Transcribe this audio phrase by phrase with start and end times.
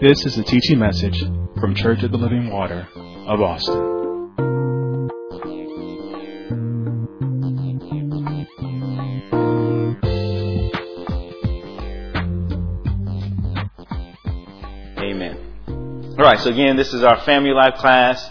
[0.00, 1.18] This is a teaching message
[1.60, 2.86] from Church of the Living Water
[3.26, 3.74] of Austin.
[15.00, 15.36] Amen.
[16.16, 18.24] All right, so again, this is our family life class.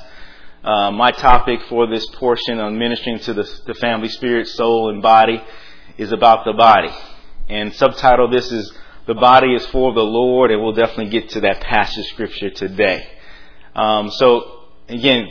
[0.63, 5.01] Uh, my topic for this portion on ministering to the, the family spirit, soul, and
[5.01, 5.43] body
[5.97, 6.95] is about the body.
[7.49, 8.73] And subtitle this is
[9.07, 13.07] The Body is for the Lord, and we'll definitely get to that passage scripture today.
[13.73, 15.29] Um, so, again,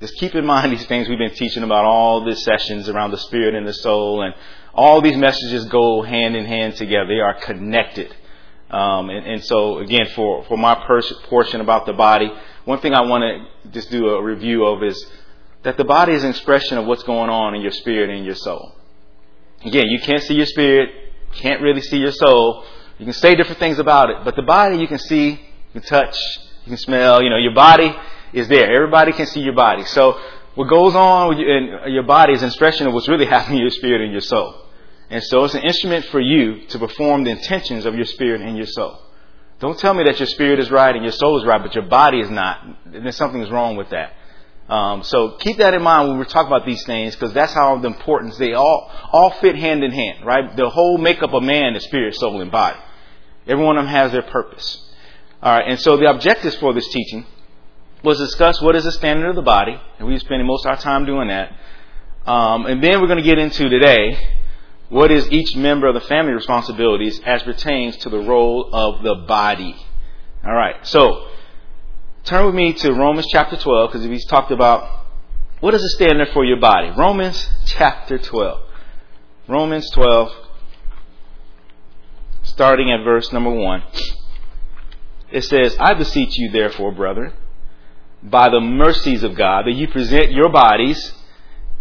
[0.00, 3.18] just keep in mind these things we've been teaching about all these sessions around the
[3.18, 4.32] spirit and the soul, and
[4.72, 7.08] all these messages go hand in hand together.
[7.08, 8.14] They are connected.
[8.70, 12.32] Um, and, and, so, again, for, for my pers- portion about the body,
[12.66, 13.24] one thing I want
[13.64, 15.10] to just do a review of is
[15.64, 18.36] that the body is an expression of what's going on in your spirit and your
[18.36, 18.76] soul.
[19.64, 20.90] Again, you can't see your spirit,
[21.32, 22.64] can't really see your soul.
[22.98, 25.82] You can say different things about it, but the body you can see, you can
[25.82, 26.16] touch,
[26.64, 27.22] you can smell.
[27.22, 27.94] You know, your body
[28.32, 28.74] is there.
[28.74, 29.84] Everybody can see your body.
[29.84, 30.20] So
[30.54, 33.70] what goes on in your body is an expression of what's really happening in your
[33.70, 34.58] spirit and your soul.
[35.10, 38.56] And so it's an instrument for you to perform the intentions of your spirit and
[38.56, 38.98] your soul.
[39.60, 41.84] Don't tell me that your spirit is right and your soul is right, but your
[41.84, 42.66] body is not.
[42.86, 44.14] Then something's wrong with that.
[44.68, 47.78] Um, so keep that in mind when we talk about these things, because that's how
[47.78, 50.56] the importance they all all fit hand in hand, right?
[50.56, 52.78] The whole makeup of man is spirit, soul, and body.
[53.46, 54.78] Every one of them has their purpose.
[55.42, 57.26] All right, and so the objectives for this teaching
[58.04, 60.76] was discuss what is the standard of the body, and we're spending most of our
[60.76, 61.52] time doing that.
[62.26, 64.16] Um, and then we're going to get into today
[64.88, 69.24] what is each member of the family responsibilities as pertains to the role of the
[69.26, 69.74] body.
[70.44, 71.28] All right, so
[72.24, 75.06] turn with me to Romans chapter 12 because he's talked about
[75.60, 76.90] what is the standard for your body.
[76.96, 78.60] Romans chapter 12.
[79.48, 80.30] Romans 12,
[82.44, 83.82] starting at verse number 1.
[85.32, 87.32] It says, I beseech you, therefore, brethren,
[88.22, 91.12] by the mercies of God, that you present your bodies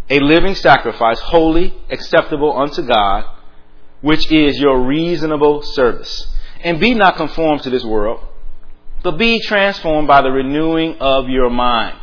[0.10, 3.26] a living sacrifice, holy, acceptable unto God,
[4.02, 6.28] which is your reasonable service.
[6.64, 8.22] And be not conformed to this world
[9.04, 11.98] but be transformed by the renewing of your mind,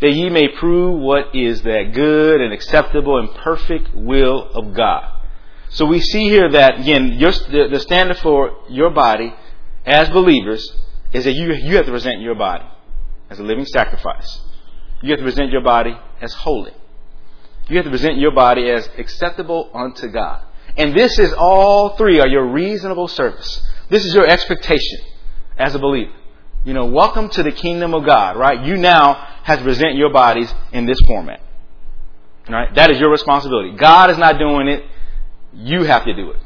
[0.00, 5.14] that ye may prove what is that good and acceptable and perfect will of God.
[5.70, 9.34] So we see here that, again, your, the, the standard for your body
[9.84, 10.72] as believers
[11.12, 12.64] is that you, you have to present your body
[13.30, 14.40] as a living sacrifice.
[15.02, 16.72] You have to present your body as holy.
[17.68, 20.42] You have to present your body as acceptable unto God.
[20.76, 23.62] And this is all three are your reasonable service.
[23.90, 25.00] This is your expectation
[25.58, 26.12] as a believer.
[26.64, 28.66] You know, welcome to the kingdom of God, right?
[28.66, 29.14] You now
[29.44, 31.40] have to present your bodies in this format.
[32.48, 32.74] Right?
[32.74, 33.76] That is your responsibility.
[33.76, 34.84] God is not doing it.
[35.54, 36.40] You have to do it.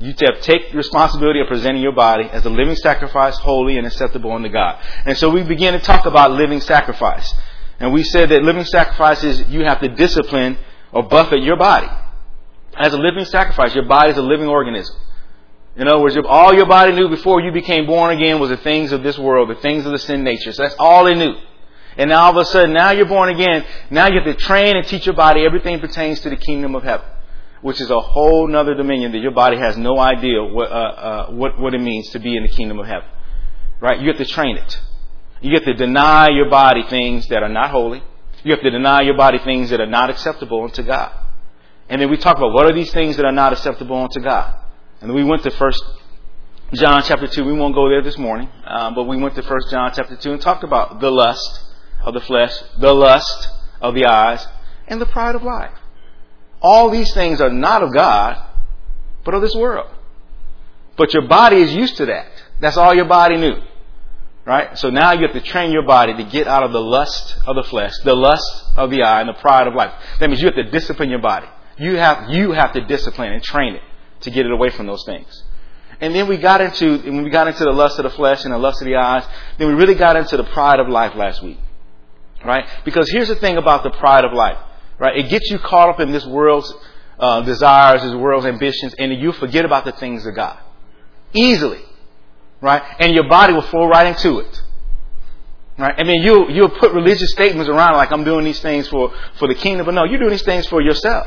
[0.00, 3.86] You have to take responsibility of presenting your body as a living sacrifice, holy and
[3.86, 4.78] acceptable unto God.
[5.06, 7.32] And so we begin to talk about living sacrifice.
[7.80, 10.58] And we said that living sacrifice is you have to discipline
[10.92, 11.88] or buffet your body.
[12.76, 14.96] As a living sacrifice, your body is a living organism.
[15.76, 18.56] In other words, if all your body knew before you became born again was the
[18.56, 20.52] things of this world, the things of the sin nature.
[20.52, 21.34] So that's all it knew.
[21.96, 23.64] And now all of a sudden, now you're born again.
[23.90, 26.84] Now you have to train and teach your body everything pertains to the kingdom of
[26.84, 27.06] heaven,
[27.60, 31.30] which is a whole nother dominion that your body has no idea what, uh, uh,
[31.30, 33.08] what, what it means to be in the kingdom of heaven.
[33.80, 34.00] Right?
[34.00, 34.80] You have to train it.
[35.40, 38.02] You have to deny your body things that are not holy.
[38.44, 41.12] You have to deny your body things that are not acceptable unto God.
[41.88, 44.63] And then we talk about what are these things that are not acceptable unto God.
[45.04, 45.84] And we went to First
[46.72, 47.44] John chapter 2.
[47.44, 50.32] We won't go there this morning, um, but we went to First John chapter 2
[50.32, 51.60] and talked about the lust
[52.00, 53.50] of the flesh, the lust
[53.82, 54.48] of the eyes,
[54.88, 55.76] and the pride of life.
[56.62, 58.42] All these things are not of God,
[59.26, 59.90] but of this world.
[60.96, 62.28] But your body is used to that.
[62.60, 63.56] That's all your body knew.
[64.46, 64.78] Right?
[64.78, 67.56] So now you have to train your body to get out of the lust of
[67.56, 69.92] the flesh, the lust of the eye, and the pride of life.
[70.20, 71.48] That means you have to discipline your body.
[71.76, 73.82] You have, you have to discipline and train it
[74.24, 75.42] to get it away from those things.
[76.00, 78.52] And then we got into, when we got into the lust of the flesh and
[78.52, 79.24] the lust of the eyes,
[79.58, 81.58] then we really got into the pride of life last week.
[82.44, 82.66] Right?
[82.84, 84.58] Because here's the thing about the pride of life.
[84.98, 85.16] Right?
[85.16, 86.72] It gets you caught up in this world's
[87.18, 90.58] uh, desires, this world's ambitions, and you forget about the things of God.
[91.32, 91.80] Easily.
[92.60, 92.82] Right?
[92.98, 94.62] And your body will fall right into it.
[95.78, 95.94] Right?
[95.96, 99.48] I mean, you, you'll put religious statements around like I'm doing these things for, for
[99.48, 101.26] the kingdom, but no, you're doing these things for yourself.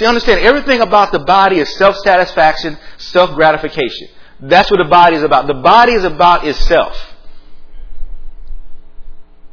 [0.00, 4.08] See, understand, everything about the body is self-satisfaction, self-gratification.
[4.40, 5.46] That's what the body is about.
[5.46, 6.96] The body is about itself.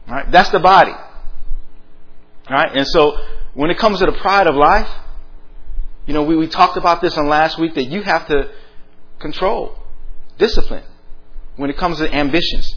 [0.07, 0.31] Right?
[0.31, 0.93] That's the body.
[2.49, 2.77] Right?
[2.77, 3.17] And so,
[3.55, 4.89] when it comes to the pride of life,
[6.05, 8.49] you know, we, we talked about this on last week that you have to
[9.19, 9.77] control,
[10.37, 10.85] discipline
[11.57, 12.73] when it comes to ambitions,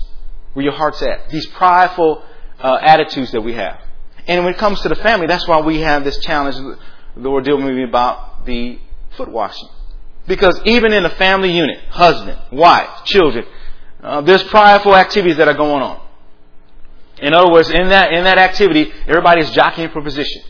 [0.54, 1.30] where your heart's at.
[1.30, 2.24] These prideful
[2.58, 3.80] uh, attitudes that we have.
[4.26, 6.56] And when it comes to the family, that's why we have this challenge
[7.22, 8.78] that we're dealing with about the
[9.16, 9.68] foot washing.
[10.26, 13.44] Because even in the family unit, husband, wife, children,
[14.02, 16.00] uh, there's prideful activities that are going on.
[17.18, 20.42] In other words, in that in that activity, everybody is jockeying for position.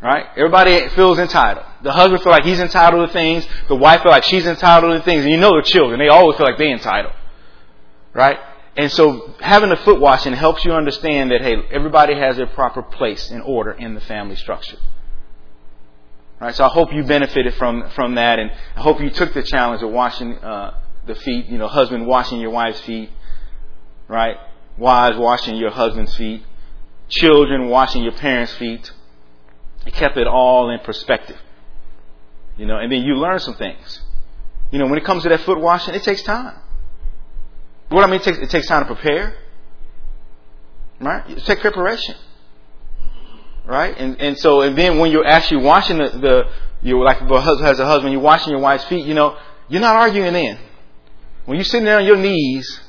[0.00, 0.26] Right?
[0.36, 1.66] Everybody feels entitled.
[1.82, 3.46] The husband feels like he's entitled to things.
[3.68, 5.24] The wife feels like she's entitled to things.
[5.24, 7.14] And you know the children, they always feel like they're entitled.
[8.12, 8.38] Right?
[8.76, 12.82] And so having the foot washing helps you understand that, hey, everybody has their proper
[12.82, 14.76] place and order in the family structure.
[16.40, 16.54] Right?
[16.54, 19.82] So I hope you benefited from, from that and I hope you took the challenge
[19.82, 23.10] of washing, uh, the feet, you know, husband washing your wife's feet.
[24.08, 24.36] Right?
[24.76, 26.44] Wives washing your husband's feet.
[27.08, 28.90] Children washing your parents' feet.
[29.86, 31.38] It kept it all in perspective.
[32.56, 34.00] You know, and then you learn some things.
[34.70, 36.58] You know, when it comes to that foot washing, it takes time.
[37.88, 39.36] What I mean, it takes, it takes time to prepare.
[41.00, 41.30] Right?
[41.30, 42.16] It takes preparation.
[43.66, 43.94] Right?
[43.98, 46.42] And, and so, and then when you're actually washing the, the
[46.82, 49.36] you like if a husband has a husband, you're washing your wife's feet, you know,
[49.68, 50.58] you're not arguing then.
[51.46, 52.80] When you're sitting there on your knees,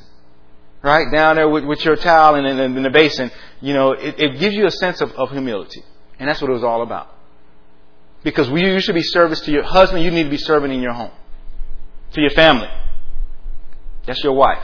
[0.84, 3.32] right, down there with, with your towel and in, in the basin,
[3.62, 5.84] you know, it, it gives you a sense of, of humility.
[6.20, 7.14] And that's what it was all about.
[8.24, 10.82] Because we, you should be service to your husband, you need to be serving in
[10.82, 11.12] your home.
[12.14, 12.70] To your family.
[14.06, 14.64] That's your wife.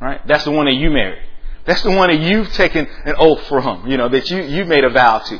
[0.00, 0.20] Right?
[0.26, 1.22] That's the one that you married.
[1.64, 4.84] That's the one that you've taken an oath from, you know, that you, you made
[4.84, 5.38] a vow to.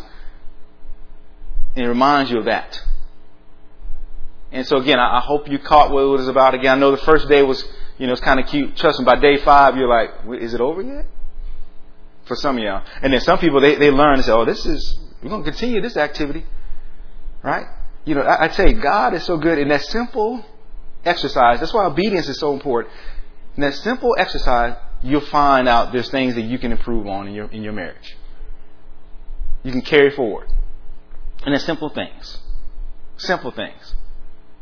[1.77, 2.81] And it reminds you of that.
[4.51, 6.79] And so again, I, I hope you caught what it was about again.
[6.79, 7.63] I know the first day was,
[7.99, 8.77] you know, it's kind of cute.
[8.77, 10.11] Trust me, by day five, you're like,
[10.41, 11.07] is it over yet?
[12.25, 12.83] For some of y'all.
[13.03, 15.51] And then some people, they, they learn and say, oh, this is, we're going to
[15.51, 16.47] continue this activity.
[17.43, 17.67] Right?
[18.07, 20.43] You know, I, I tell you, God is so good in that simple
[21.05, 21.61] exercise.
[21.61, 22.95] That's why obedience is so important.
[23.57, 27.35] In that simple exercise, you'll find out there's things that you can improve on in
[27.35, 28.17] your, in your marriage.
[29.63, 30.49] You can carry forward.
[31.45, 32.39] And it's simple things.
[33.19, 33.95] Simple things.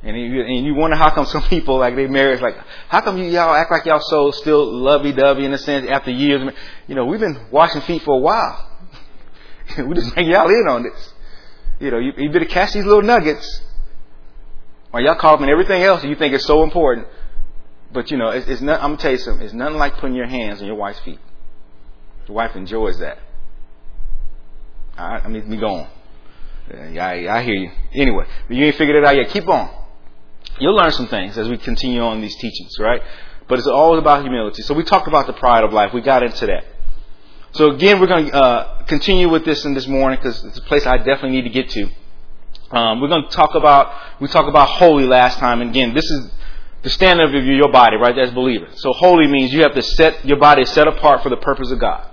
[0.02, 2.56] And you, and you wonder how come some people like they marriage, like
[2.88, 6.10] how come you y'all act like y'all so still lovey dovey in a sense after
[6.10, 6.52] years?
[6.88, 8.68] You know, we've been washing feet for a while.
[9.78, 11.14] we just bring y'all in on this.
[11.78, 13.62] You know, you, you better catch these little nuggets.
[14.90, 17.06] While y'all them everything else you think is so important.
[17.92, 19.44] But you know, it's, it's not, I'm gonna tell you something.
[19.44, 21.18] It's nothing like putting your hands on your wife's feet.
[22.26, 23.18] Your wife enjoys that.
[24.96, 25.86] I, I mean, me going.
[26.72, 27.70] I, I hear you.
[27.92, 29.28] Anyway, you ain't figured it out yet.
[29.30, 29.70] Keep on.
[30.58, 33.02] You'll learn some things as we continue on these teachings, right?
[33.48, 34.62] But it's always about humility.
[34.62, 35.92] So we talked about the pride of life.
[35.92, 36.64] We got into that.
[37.52, 40.62] So again, we're going to uh, continue with this in this morning because it's a
[40.62, 41.90] place I definitely need to get to.
[42.70, 46.04] Um, we're going to talk about we talked about holy last time, and again, this
[46.04, 46.30] is
[46.82, 48.80] the standard of your body, right, as believers.
[48.80, 51.78] So holy means you have to set your body set apart for the purpose of
[51.78, 52.08] God.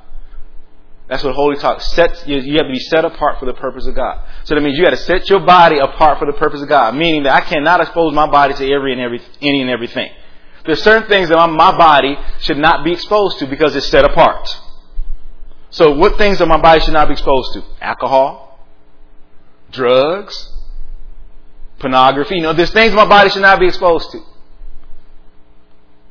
[1.07, 1.81] That's what holy talk.
[1.81, 4.24] Set you you have to be set apart for the purpose of God.
[4.44, 6.95] So that means you got to set your body apart for the purpose of God.
[6.95, 10.12] Meaning that I cannot expose my body to every and every any and everything.
[10.66, 14.56] There's certain things that my body should not be exposed to because it's set apart.
[15.71, 17.64] So what things that my body should not be exposed to?
[17.81, 18.59] Alcohol,
[19.71, 20.54] drugs,
[21.80, 22.35] pornography.
[22.35, 24.21] You know, there's things my body should not be exposed to.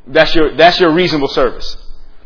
[0.09, 1.77] That's your, that's your reasonable service.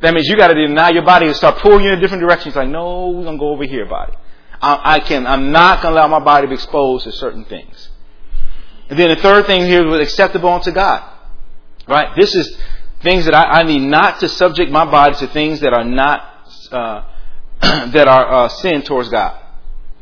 [0.01, 2.23] That means you got to deny your body and start pulling you in a different
[2.23, 2.49] direction.
[2.49, 4.15] It's like, no, we're going to go over here, body.
[4.61, 7.45] I, I can, I'm not going to allow my body to be exposed to certain
[7.45, 7.89] things.
[8.89, 11.09] And then the third thing here was acceptable unto God.
[11.89, 12.15] Right?
[12.17, 12.57] This is
[13.01, 16.49] things that I, I need not to subject my body to things that are not,
[16.71, 17.05] uh,
[17.61, 19.41] that are uh, sin towards God.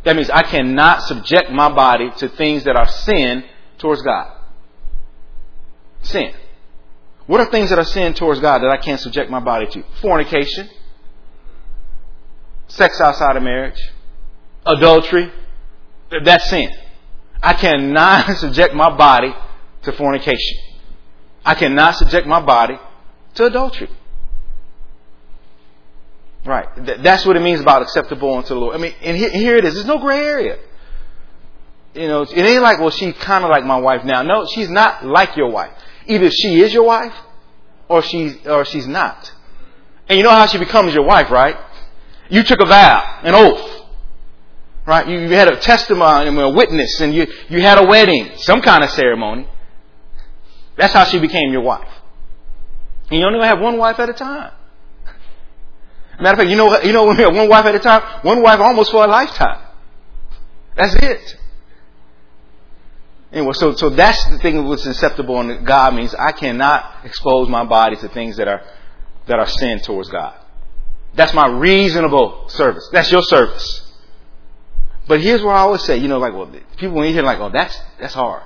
[0.05, 3.45] That means I cannot subject my body to things that are sin
[3.79, 4.39] towards God.
[6.03, 6.33] Sin.
[7.31, 9.85] What are things that are sin towards God that I can't subject my body to?
[10.03, 10.69] Fornication,
[12.67, 13.81] sex outside of marriage,
[14.67, 15.31] adultery.
[16.25, 16.69] That's sin.
[17.41, 19.33] I cannot subject my body
[19.83, 20.59] to fornication.
[21.45, 22.81] I cannot subject my body
[23.35, 23.91] to adultery.
[26.45, 26.67] Right.
[27.01, 28.75] That's what it means about acceptable unto the Lord.
[28.75, 29.75] I mean, and here it is.
[29.75, 30.59] There's no gray area.
[31.95, 34.23] You know, it ain't like, well, she's kind of like my wife now.
[34.23, 35.71] No, she's not like your wife.
[36.07, 37.15] Either she is your wife
[37.89, 39.33] or she's, or she's not.
[40.09, 41.57] And you know how she becomes your wife, right?
[42.29, 43.87] You took a vow, an oath.
[44.87, 45.07] Right?
[45.09, 48.83] You, you had a testimony, a witness, and you, you had a wedding, some kind
[48.83, 49.49] of ceremony.
[50.77, 51.89] That's how she became your wife.
[53.11, 54.53] And you only have one wife at a time.
[56.21, 58.03] Matter of fact, you know, you know when we have one wife at a time,
[58.23, 59.63] one wife almost for a lifetime.
[60.77, 61.37] That's it.
[63.33, 67.65] Anyway, so so that's the thing what's acceptable and God means I cannot expose my
[67.65, 68.63] body to things that are
[69.27, 70.35] that are sin towards God.
[71.15, 72.89] That's my reasonable service.
[72.93, 73.87] That's your service.
[75.07, 77.39] But here's what I always say, you know, like, well, people when you hear like,
[77.39, 78.43] oh, that's that's hard.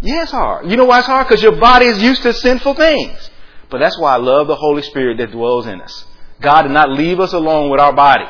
[0.00, 0.70] Yeah, it's hard.
[0.70, 1.26] You know why it's hard?
[1.26, 3.30] Because your body is used to sinful things.
[3.70, 6.04] But that's why I love the Holy Spirit that dwells in us.
[6.40, 8.24] God did not leave us alone with our body.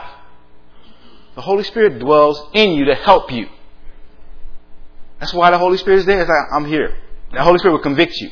[1.35, 3.49] The Holy Spirit dwells in you to help you.
[5.19, 6.21] That's why the Holy Spirit is there.
[6.21, 6.97] It's like, I'm here.
[7.33, 8.31] The Holy Spirit will convict you.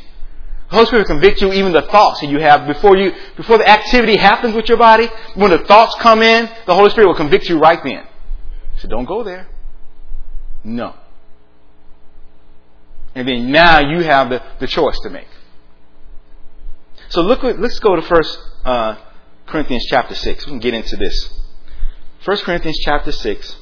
[0.68, 3.58] The Holy Spirit will convict you even the thoughts that you have before you before
[3.58, 5.08] the activity happens with your body.
[5.34, 8.06] When the thoughts come in, the Holy Spirit will convict you right then.
[8.78, 9.48] So don't go there.
[10.64, 10.94] No.
[13.14, 15.28] And then now you have the, the choice to make.
[17.08, 18.96] So look, let's go to First uh,
[19.46, 20.46] Corinthians chapter six.
[20.46, 21.30] We can get into this.
[22.20, 23.56] First Corinthians chapter six.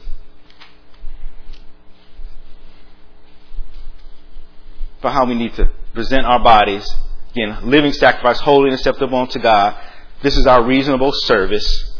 [5.04, 6.90] For how we need to present our bodies,
[7.32, 9.76] again, living sacrifice, holy and acceptable unto God.
[10.23, 11.94] This is our reasonable service,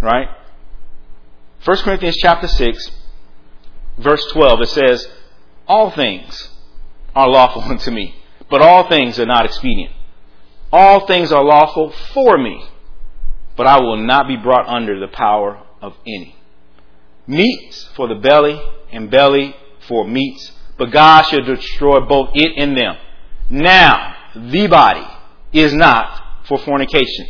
[0.00, 0.28] right?
[1.64, 2.90] 1 Corinthians chapter 6,
[3.98, 5.08] verse 12, it says,
[5.66, 6.48] All things
[7.12, 8.14] are lawful unto me,
[8.48, 9.92] but all things are not expedient.
[10.72, 12.68] All things are lawful for me,
[13.56, 16.36] but I will not be brought under the power of any.
[17.26, 18.62] Meats for the belly,
[18.92, 19.56] and belly
[19.88, 22.96] for meats, but God shall destroy both it and them.
[23.50, 25.06] Now, the body
[25.52, 27.26] is not for fornication,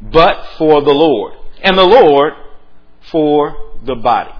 [0.00, 2.32] but for the Lord, and the Lord
[3.10, 4.32] for the body.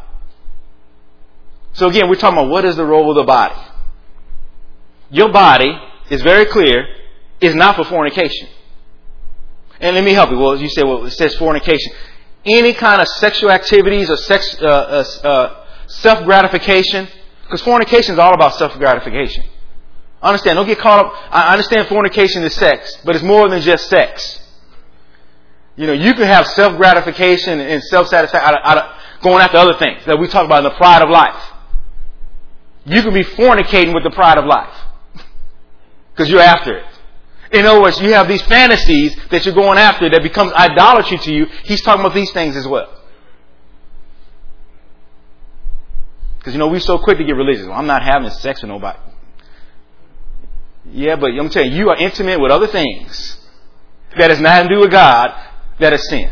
[1.75, 3.55] So again, we're talking about what is the role of the body.
[5.11, 5.71] Your body
[6.11, 6.87] is very clear,
[7.41, 8.49] is not for fornication.
[9.81, 10.39] And let me help you.
[10.39, 11.93] Well, you say, well, it says fornication.
[12.47, 17.09] Any kind of sexual activities or sex, uh, uh, uh, self gratification,
[17.47, 19.45] because fornication is all about self gratification.
[20.21, 20.57] Understand?
[20.57, 21.13] Don't get caught up.
[21.31, 24.41] I understand fornication is sex, but it's more than just sex.
[25.77, 28.61] You know, you can have self gratification and self satisfaction
[29.23, 31.53] going after other things that we talk about in the pride of life.
[32.85, 34.75] You can be fornicating with the pride of life
[36.13, 36.85] because you're after it.
[37.53, 41.33] In other words, you have these fantasies that you're going after that becomes idolatry to
[41.33, 41.47] you.
[41.65, 42.96] He's talking about these things as well.
[46.47, 47.67] Because you know we're so quick to get religious.
[47.67, 49.01] Well, I'm not having sex with nobody.
[50.93, 53.37] Yeah, but I'm telling you, you are intimate with other things
[54.17, 55.35] that has nothing to do with God.
[55.81, 56.31] That is sin.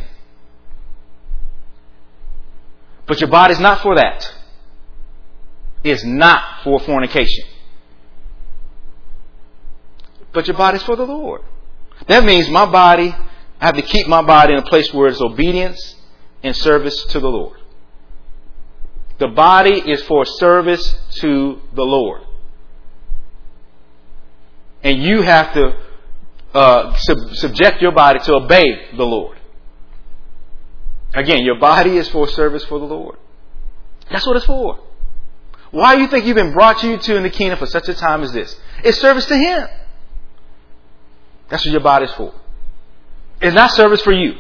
[3.09, 4.33] But your body's not for that.
[5.83, 7.47] It's not for fornication.
[10.33, 11.42] But your body's for the Lord.
[12.06, 13.12] That means my body,
[13.61, 15.97] I have to keep my body in a place where it's obedience
[16.44, 17.59] and service to the Lord.
[19.18, 22.23] The body is for service to the Lord.
[24.83, 25.76] And you have to
[26.52, 29.38] uh, sub- subject your body to obey the Lord.
[31.14, 33.16] Again, your body is for service for the Lord.
[34.11, 34.80] That's what it's for.
[35.71, 37.88] Why do you think you've been brought to you to in the kingdom for such
[37.88, 38.56] a time as this?
[38.85, 39.68] It's service to Him.
[41.49, 42.33] That's what your body's for.
[43.40, 44.38] It's not service for you.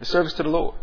[0.00, 0.74] It's service to the Lord.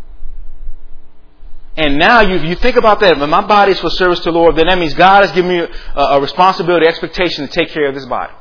[1.77, 4.37] And now you, you think about that, when my body is for service to the
[4.37, 7.87] Lord, then that means God has given me a, a responsibility, expectation to take care
[7.87, 8.33] of this body.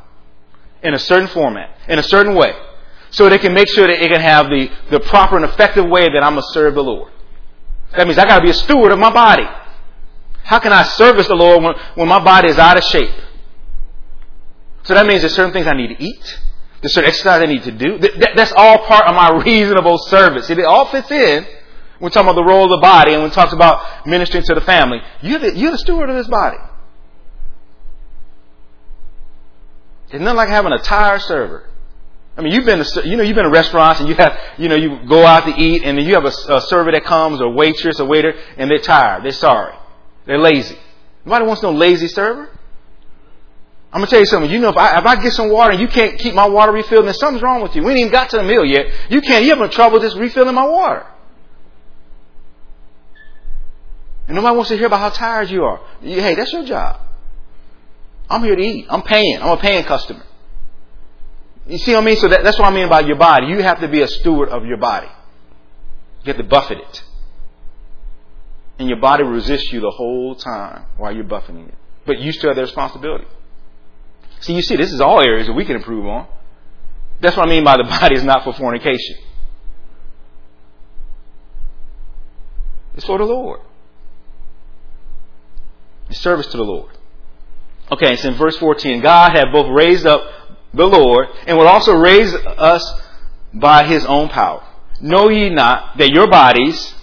[0.82, 2.54] In a certain format, in a certain way.
[3.10, 6.08] So they can make sure that it can have the, the proper and effective way
[6.08, 7.12] that I'm going to serve the Lord.
[7.92, 9.46] That means I got to be a steward of my body.
[10.42, 13.14] How can I service the Lord when, when my body is out of shape?
[14.84, 16.40] So that means there's certain things I need to eat.
[16.80, 17.98] There's certain exercise I need to do.
[18.34, 20.48] that's all part of my reasonable service.
[20.48, 21.46] It all fits in.
[21.98, 24.54] When we talk about the role of the body and we talk about ministering to
[24.54, 26.58] the family, you're the, you're the steward of this body.
[30.10, 31.68] It's nothing like having a tired server.
[32.36, 34.68] I mean, you've been, to, you know, you've been to restaurants and you have, you
[34.68, 37.40] know, you go out to eat and then you have a, a server that comes
[37.40, 39.74] or waitress or waiter and they're tired, they're sorry,
[40.26, 40.76] they're lazy.
[41.24, 42.50] Nobody wants no lazy server.
[43.90, 44.50] I'm gonna tell you something.
[44.50, 46.72] You know, if I, if I get some water and you can't keep my water
[46.72, 47.82] refilled, then something's wrong with you.
[47.82, 48.86] We ain't even got to the meal yet.
[49.10, 49.44] You can't.
[49.44, 51.06] You having trouble just refilling my water.
[54.26, 55.80] And nobody wants to hear about how tired you are.
[56.00, 57.00] Hey, that's your job.
[58.28, 58.86] I'm here to eat.
[58.90, 59.38] I'm paying.
[59.40, 60.24] I'm a paying customer.
[61.66, 62.16] You see what I mean?
[62.16, 63.46] So that, that's what I mean about your body.
[63.46, 65.08] You have to be a steward of your body.
[66.24, 67.02] You have to buffet it.
[68.78, 71.74] And your body resists you the whole time while you're buffeting it.
[72.04, 73.26] But you still have the responsibility.
[74.40, 76.26] See, you see, this is all areas that we can improve on.
[77.20, 79.16] That's what I mean by the body is not for fornication.
[82.94, 83.60] It's for the Lord.
[86.10, 86.96] Service to the Lord.
[87.90, 89.00] Okay, it's in verse 14.
[89.00, 90.22] God had both raised up
[90.72, 93.00] the Lord and will also raise us
[93.52, 94.64] by his own power.
[95.00, 96.94] Know ye not that your bodies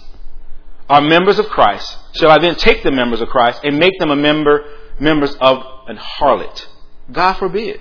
[0.88, 1.96] are members of Christ?
[2.16, 4.64] Shall I then take the members of Christ and make them a member,
[4.98, 6.66] members of an harlot?
[7.10, 7.80] God forbid.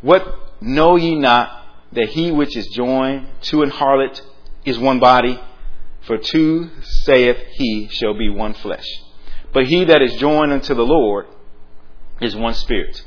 [0.00, 0.26] What
[0.60, 4.20] know ye not that he which is joined to an harlot
[4.64, 5.40] is one body?
[6.06, 8.86] For two, saith he, shall be one flesh.
[9.54, 11.26] But he that is joined unto the Lord
[12.20, 13.02] is one spirit.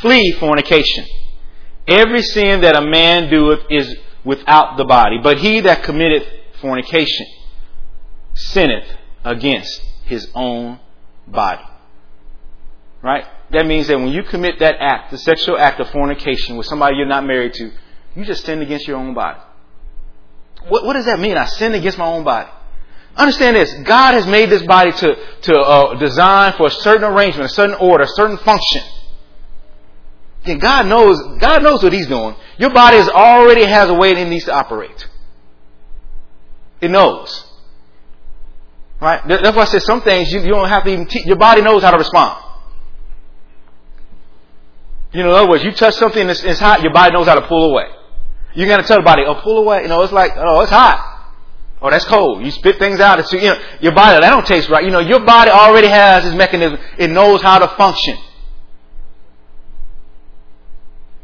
[0.00, 1.04] Flee fornication.
[1.86, 6.26] Every sin that a man doeth is without the body, but he that committeth
[6.60, 7.26] fornication
[8.34, 8.86] sinneth
[9.24, 10.78] against his own
[11.26, 11.64] body.
[13.02, 13.24] Right?
[13.50, 16.96] That means that when you commit that act, the sexual act of fornication with somebody
[16.96, 17.72] you're not married to,
[18.14, 19.40] you just sin against your own body.
[20.68, 21.36] What, what does that mean?
[21.36, 22.50] I sin against my own body.
[23.16, 23.72] Understand this.
[23.84, 27.76] God has made this body to, to uh, design for a certain arrangement, a certain
[27.76, 28.82] order, a certain function.
[30.44, 32.34] And God knows, God knows what He's doing.
[32.58, 35.06] Your body is already has a way that it needs to operate.
[36.80, 37.46] It knows.
[39.00, 39.20] Right?
[39.26, 41.26] That's why I said some things you, you don't have to even teach.
[41.26, 42.44] Your body knows how to respond.
[45.12, 47.34] You know, in other words, you touch something that's, that's hot, your body knows how
[47.34, 47.86] to pull away.
[48.54, 49.82] You gotta tell the body, oh, pull away.
[49.82, 51.09] You know, it's like, oh, it's hot.
[51.82, 52.44] Oh, that's cold.
[52.44, 53.20] You spit things out.
[53.20, 54.84] It's, you know, your body, that don't taste right.
[54.84, 56.78] You know, your body already has this mechanism.
[56.98, 58.18] It knows how to function.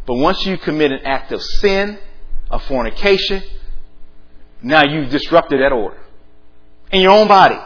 [0.06, 1.98] But once you commit an act of sin,
[2.50, 3.42] of fornication,
[4.62, 5.98] now you've disrupted that order.
[6.90, 7.58] In your own body.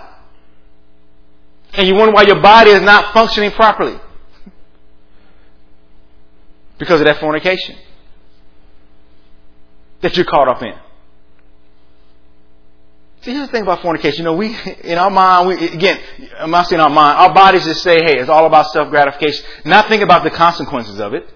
[1.74, 3.98] And you wonder why your body is not functioning properly.
[6.78, 7.76] Because of that fornication.
[10.00, 10.72] That you're caught up in.
[13.22, 14.18] See, here's the thing about fornication.
[14.18, 16.00] You know, we, in our mind, we, again,
[16.38, 19.44] I'm not saying our mind, our bodies just say, hey, it's all about self gratification.
[19.66, 21.28] Not think about the consequences of it.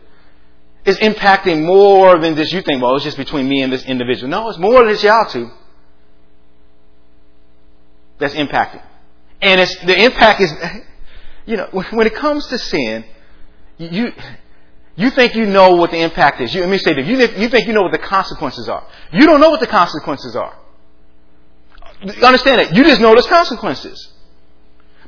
[0.87, 3.85] it is impacting more than just you think, well, it's just between me and this
[3.85, 4.31] individual.
[4.31, 5.51] No, it's more than just y'all two
[8.19, 8.83] that's impacting.
[9.43, 10.53] And it's, the impact is,
[11.47, 13.05] you know, when it comes to sin,
[13.77, 14.13] you,
[14.97, 16.55] you think you know what the impact is.
[16.55, 17.07] You, let me say this.
[17.07, 18.87] You, you think you know what the consequences are.
[19.13, 20.57] You don't know what the consequences are.
[22.23, 22.75] Understand that.
[22.75, 24.11] You just know there's consequences.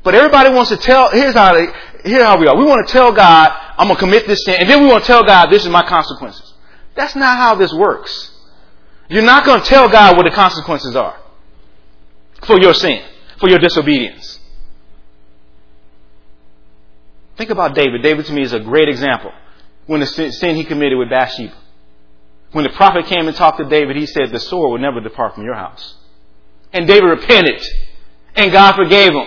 [0.02, 1.66] But everybody wants to tell, here's how they,
[2.04, 2.56] here's how we are.
[2.56, 5.02] We want to tell God, I'm going to commit this sin, and then we want
[5.02, 6.54] to tell God, this is my consequences.
[6.94, 8.30] That's not how this works.
[9.08, 11.18] You're not going to tell God what the consequences are
[12.44, 13.04] for your sin,
[13.38, 14.38] for your disobedience.
[17.36, 18.02] Think about David.
[18.02, 19.32] David to me is a great example.
[19.86, 21.54] When the sin he committed with Bathsheba.
[22.52, 25.34] When the prophet came and talked to David, he said, the sword will never depart
[25.34, 25.94] from your house.
[26.76, 27.62] And David repented.
[28.34, 29.26] And God forgave him.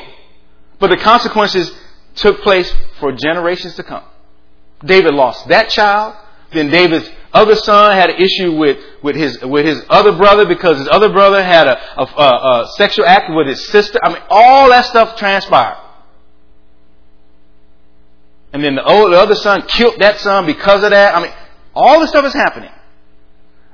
[0.77, 1.75] But the consequences
[2.13, 4.03] took place for generations to come.
[4.85, 6.15] David lost that child.
[6.53, 10.77] Then David's other son had an issue with, with his with his other brother because
[10.77, 13.99] his other brother had a, a, a, a sexual act with his sister.
[14.03, 15.77] I mean, all that stuff transpired.
[18.53, 21.15] And then the, old, the other son killed that son because of that.
[21.15, 21.31] I mean,
[21.73, 22.71] all this stuff is happening.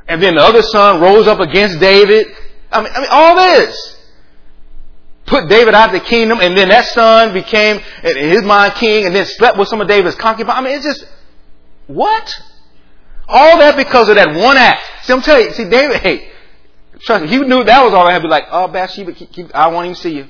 [0.07, 2.27] And then the other son rose up against David.
[2.75, 3.95] I mean, I mean all this
[5.25, 9.05] put David out of the kingdom, and then that son became, in his mind, king,
[9.05, 10.57] and then slept with some of David's concubines.
[10.57, 11.07] I mean, it's just,
[11.87, 12.41] what?
[13.27, 14.83] All that because of that one act.
[15.03, 16.29] See, I'm telling you, see, David, hey,
[17.01, 19.31] trust me, he knew that was all I had to be like, oh, Bathsheba, keep,
[19.31, 20.27] keep, I won't even see you.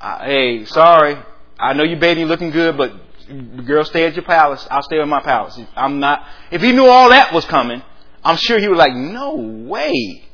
[0.00, 1.16] Uh, hey, sorry.
[1.58, 2.92] I know you're bathing, looking good, but
[3.64, 4.66] girl, stay at your palace.
[4.70, 5.58] I'll stay at my palace.
[5.74, 7.82] I'm not, if he knew all that was coming,
[8.24, 10.24] I'm sure he was like, no way.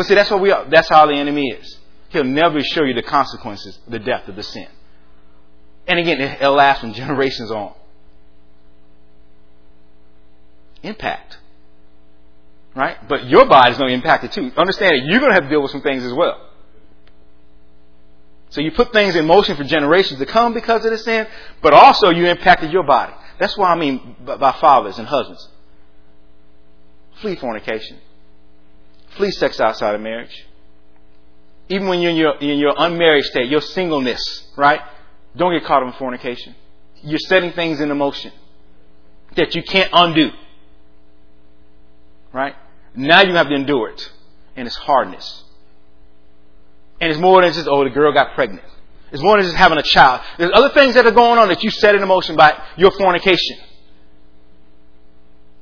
[0.00, 1.76] But see, that's what we are, that's how the enemy is.
[2.08, 4.66] He'll never show you the consequences, the depth of the sin.
[5.86, 7.74] And again, it'll last from generations on.
[10.82, 11.36] Impact.
[12.74, 12.96] Right?
[13.10, 14.50] But your body's going to impact it too.
[14.56, 16.48] Understand that you're going to have to deal with some things as well.
[18.48, 21.26] So you put things in motion for generations to come because of the sin,
[21.60, 23.12] but also you impacted your body.
[23.38, 25.46] That's what I mean by fathers and husbands.
[27.16, 27.98] Flee fornication.
[29.16, 30.46] Flee sex outside of marriage
[31.70, 34.80] even when you're in your, in your unmarried state, your singleness, right?
[35.36, 36.56] Don't get caught up in fornication.
[37.02, 38.32] You're setting things into motion
[39.36, 40.30] that you can't undo.
[42.32, 42.56] Right?
[42.96, 44.12] Now you have to endure it.
[44.56, 45.44] And it's hardness.
[47.00, 48.66] And it's more than just, oh, the girl got pregnant.
[49.12, 50.22] It's more than just having a child.
[50.38, 53.58] There's other things that are going on that you set in motion by your fornication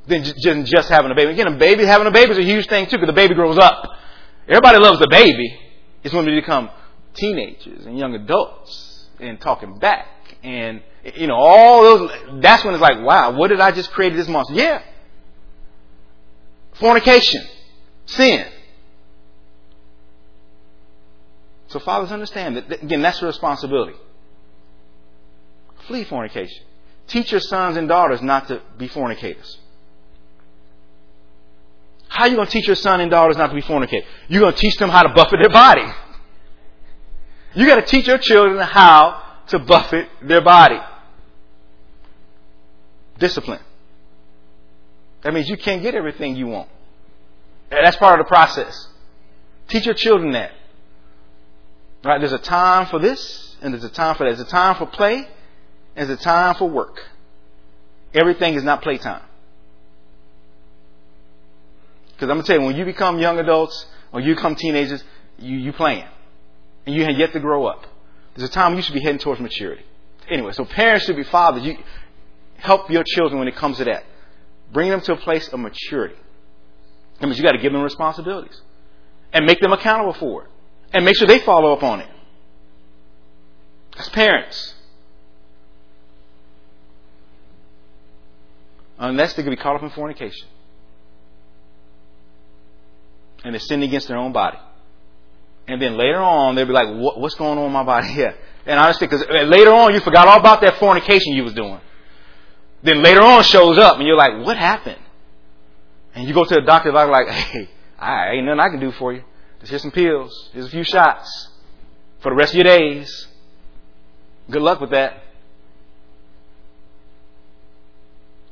[0.09, 1.33] than just having a baby.
[1.33, 3.59] Again, a baby, having a baby is a huge thing too because the baby grows
[3.59, 3.85] up.
[4.47, 5.59] Everybody loves the baby.
[6.03, 6.71] It's when we become
[7.15, 10.07] teenagers and young adults and talking back
[10.43, 10.83] and
[11.17, 14.29] you know, all those, that's when it's like, wow, what did I just create this
[14.29, 14.55] monster?
[14.55, 14.83] Yeah.
[16.75, 17.47] Fornication.
[18.07, 18.47] Sin.
[21.69, 23.95] So fathers understand that, again, that's a responsibility.
[25.87, 26.65] Flee fornication.
[27.07, 29.59] Teach your sons and daughters not to be fornicators.
[32.09, 34.09] How are you going to teach your son and daughters not to be fornicators?
[34.29, 35.87] You're going to teach them how to buffet their body.
[37.55, 40.79] You got to teach your children how to buffet their body.
[43.19, 43.61] Discipline.
[45.23, 46.69] That means you can't get everything you want.
[47.71, 48.89] That's part of the process.
[49.69, 50.53] Teach your children that.
[52.05, 52.19] Right?
[52.19, 54.37] There's a time for this, and there's a time for that.
[54.37, 55.29] There's a time for play,
[55.97, 57.03] and there's a time for work.
[58.15, 59.23] Everything is not playtime.
[62.19, 65.05] Because I'm gonna tell you, when you become young adults or you become teenagers,
[65.39, 66.05] you you playing,
[66.85, 67.87] and you have yet to grow up.
[68.35, 69.85] There's a time you should be heading towards maturity.
[70.29, 71.63] Anyway, so parents should be fathers.
[71.63, 71.77] You
[72.57, 74.05] help your children when it comes to that.
[74.73, 76.17] Bring them to a place of maturity.
[77.21, 78.61] That means you got to give them responsibilities
[79.33, 80.51] and make them accountable for it
[80.93, 82.09] and make sure they follow up on it.
[83.97, 84.75] As parents.
[88.99, 90.49] Unless they could be caught up in fornication.
[93.45, 94.59] And they're sin against their own body.
[95.69, 98.35] And then later on, they'll be like, what, what's going on in my body here?
[98.67, 101.81] And honestly, because uh, later on, you forgot all about that fornication you was doing.
[102.83, 105.01] Then later on shows up and you're like, what happened?
[106.15, 108.93] And you go to the doctor, doctor like, hey, I ain't nothing I can do
[108.93, 109.23] for you.
[109.61, 110.51] Just here's some pills.
[110.53, 111.49] Here's a few shots
[112.21, 113.27] for the rest of your days.
[114.51, 115.23] Good luck with that.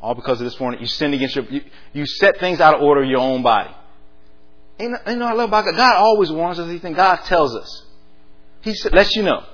[0.03, 0.81] All because of this morning.
[0.81, 3.75] You sinned against your, you, you set things out of order in your own body.
[4.79, 5.77] You know, I love about God?
[5.77, 6.71] God always warns us.
[6.71, 7.85] He God tells us.
[8.61, 9.45] He lets you know.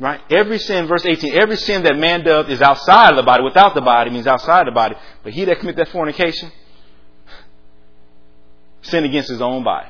[0.00, 0.20] Right?
[0.30, 3.42] Every sin, verse 18, every sin that man does is outside of the body.
[3.42, 4.94] Without the body means outside the body.
[5.24, 6.52] But he that commit that fornication,
[8.82, 9.88] sin against his own body.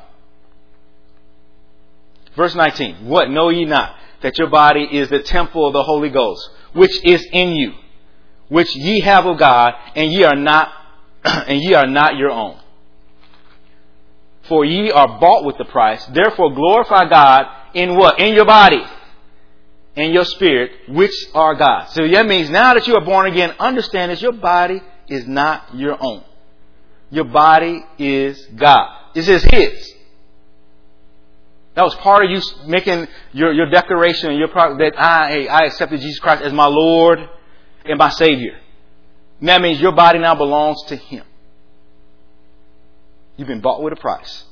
[2.36, 3.96] Verse 19, what know ye not?
[4.22, 7.72] That your body is the temple of the Holy Ghost, which is in you,
[8.48, 10.72] which ye have of God, and ye are not,
[11.24, 12.58] and ye are not your own.
[14.48, 16.04] For ye are bought with the price.
[16.06, 18.18] Therefore glorify God in what?
[18.18, 18.82] In your body
[19.94, 21.86] In your spirit, which are God.
[21.90, 25.74] So that means now that you are born again, understand that your body is not
[25.74, 26.24] your own.
[27.10, 28.88] Your body is God.
[29.14, 29.94] This is His.
[31.74, 36.00] That was part of you making your, your declaration your part that I, I accepted
[36.00, 37.20] Jesus Christ as my Lord
[37.84, 38.58] and my Savior.
[39.40, 41.24] And that means your body now belongs to Him.
[43.38, 44.44] You've been bought with a price.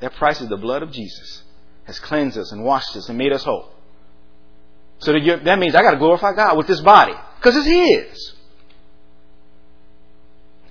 [0.00, 1.42] That price is the blood of Jesus.
[1.84, 3.68] Has cleansed us and washed us and made us whole.
[4.98, 8.32] So that, that means I got to glorify God with this body because it's His.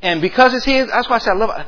[0.01, 1.65] And because it's His, that's why I said I love.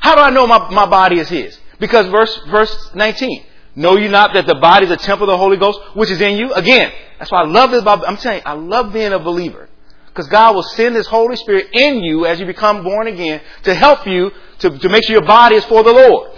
[0.00, 1.58] How do I know my, my body is His?
[1.78, 3.44] Because verse verse 19.
[3.74, 6.20] Know you not that the body is a temple of the Holy Ghost, which is
[6.20, 6.52] in you?
[6.52, 7.82] Again, that's why I love this.
[7.86, 9.68] I'm saying I love being a believer.
[10.06, 13.74] Because God will send His Holy Spirit in you as you become born again to
[13.74, 14.30] help you
[14.62, 16.30] to, to make sure your body is for the Lord.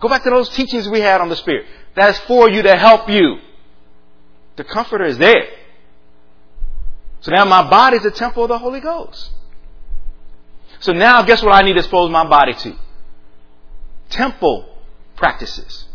[0.00, 1.66] Go back to those teachings we had on the Spirit.
[1.96, 3.38] That is for you to help you.
[4.56, 5.46] The Comforter is there.
[7.20, 9.30] So now my body is a temple of the Holy Ghost.
[10.80, 12.76] So now guess what I need to expose my body to?
[14.10, 14.68] Temple
[15.16, 15.86] practices.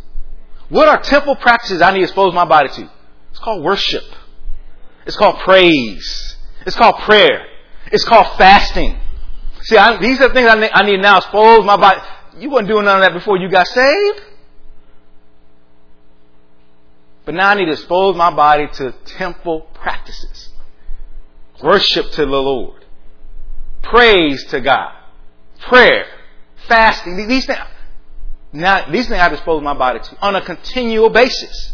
[0.70, 2.92] What are temple practices I need to expose my body to?
[3.30, 4.04] It's called worship.
[5.06, 6.36] It's called praise.
[6.66, 7.46] It's called prayer.
[7.92, 9.00] It's called fasting.
[9.62, 12.02] See, I, these are things I need, I need now expose my body.
[12.38, 14.22] You weren't doing none of that before you got saved.
[17.26, 20.50] But now I need to expose my body to temple practices.
[21.62, 22.86] Worship to the Lord.
[23.84, 24.94] Praise to God.
[25.60, 26.06] Prayer.
[26.68, 27.28] Fasting.
[27.28, 27.60] These things.
[28.52, 31.74] Now, these things I expose my body to on a continual basis.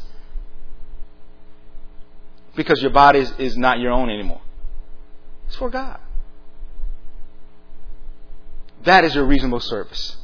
[2.56, 4.42] Because your body is, is not your own anymore.
[5.48, 6.00] It's for God.
[8.86, 10.16] That is your reasonable service.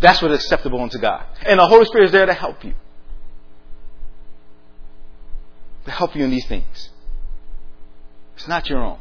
[0.00, 1.24] That's what is acceptable unto God.
[1.46, 2.74] And the Holy Spirit is there to help you.
[5.84, 6.90] To help you in these things.
[8.36, 8.98] It's not your own.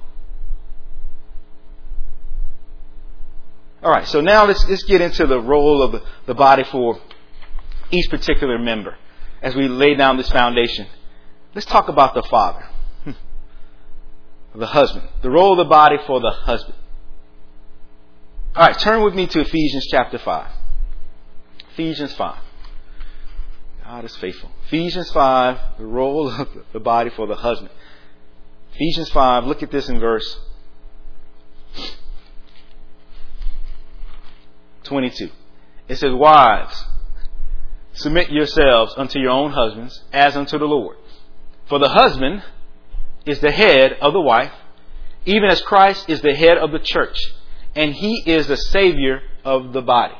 [3.83, 6.99] Alright, so now let's, let's get into the role of the, the body for
[7.89, 8.95] each particular member
[9.41, 10.85] as we lay down this foundation.
[11.55, 12.67] Let's talk about the father,
[14.55, 16.75] the husband, the role of the body for the husband.
[18.53, 20.51] All right, turn with me to Ephesians chapter 5.
[21.71, 22.37] Ephesians 5.
[23.85, 24.51] God is faithful.
[24.67, 27.69] Ephesians 5, the role of the body for the husband.
[28.73, 30.37] Ephesians 5, look at this in verse
[34.83, 35.29] 22.
[35.87, 36.83] It says, Wives,
[37.93, 40.97] submit yourselves unto your own husbands as unto the Lord.
[41.67, 42.43] For the husband
[43.25, 44.51] is the head of the wife,
[45.25, 47.17] even as Christ is the head of the church,
[47.75, 50.15] and he is the Savior of the body.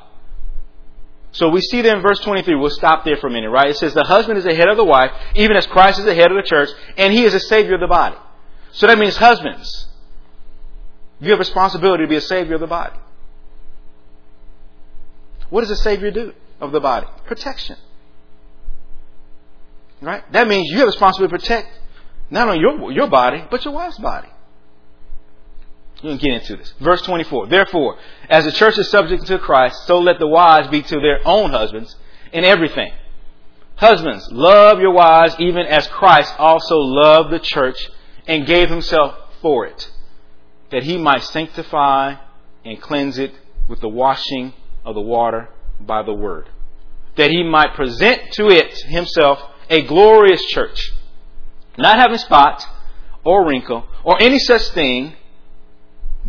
[1.33, 3.69] So we see there in verse 23, we'll stop there for a minute, right?
[3.69, 6.15] It says, The husband is the head of the wife, even as Christ is the
[6.15, 8.17] head of the church, and he is the Savior of the body.
[8.73, 9.87] So that means, husbands,
[11.19, 12.97] you have responsibility to be a Savior of the body.
[15.49, 17.07] What does the Savior do of the body?
[17.25, 17.77] Protection.
[20.01, 20.29] Right?
[20.31, 21.67] That means you have a responsibility to protect
[22.29, 24.29] not only your, your body, but your wife's body.
[26.03, 26.73] We'll get into this.
[26.79, 27.47] Verse 24.
[27.47, 27.97] Therefore,
[28.29, 31.51] as the church is subject to Christ, so let the wives be to their own
[31.51, 31.95] husbands
[32.33, 32.91] in everything.
[33.75, 37.89] Husbands, love your wives even as Christ also loved the church
[38.27, 39.89] and gave himself for it,
[40.71, 42.15] that he might sanctify
[42.63, 43.33] and cleanse it
[43.67, 44.53] with the washing
[44.85, 46.49] of the water by the word,
[47.15, 50.91] that he might present to it himself a glorious church,
[51.77, 52.63] not having spot
[53.23, 55.15] or wrinkle or any such thing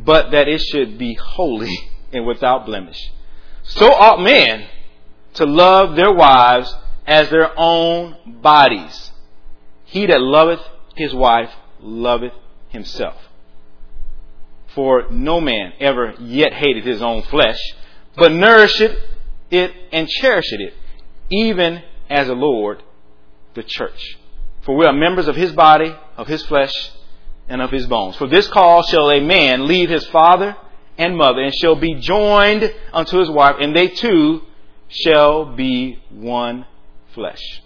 [0.04, 1.76] but that it should be holy
[2.12, 3.10] and without blemish.
[3.62, 4.66] So ought men
[5.34, 6.74] to love their wives
[7.06, 9.10] as their own bodies.
[9.84, 10.60] He that loveth
[10.94, 12.32] his wife loveth
[12.68, 13.16] himself.
[14.74, 17.58] For no man ever yet hated his own flesh,
[18.16, 18.96] but nourisheth
[19.50, 20.74] it and cherisheth it,
[21.30, 22.82] even as the Lord
[23.54, 24.18] the church.
[24.62, 26.72] For we are members of his body, of his flesh,
[27.48, 28.16] and of his bones.
[28.16, 30.56] For this cause shall a man leave his father
[30.98, 34.42] and mother, and shall be joined unto his wife, and they two
[34.88, 36.66] shall be one
[37.14, 37.62] flesh.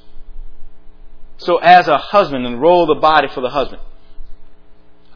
[1.38, 3.82] So, as a husband, role the body for the husband,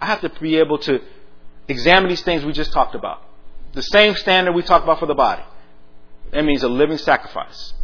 [0.01, 1.01] I have to be able to
[1.69, 3.23] examine these things we just talked about.
[3.73, 5.43] The same standard we talked about for the body.
[6.33, 7.75] That means a living sacrifice,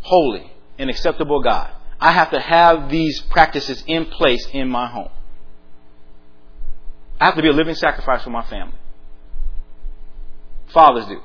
[0.00, 1.70] holy and acceptable God.
[2.00, 5.10] I have to have these practices in place in my home.
[7.22, 8.74] I have to be a living sacrifice for my family.
[10.74, 11.20] Fathers do.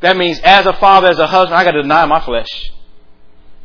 [0.00, 2.72] That means as a father, as a husband, I got to deny my flesh.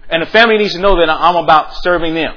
[0.07, 2.35] And the family needs to know that I'm about serving them.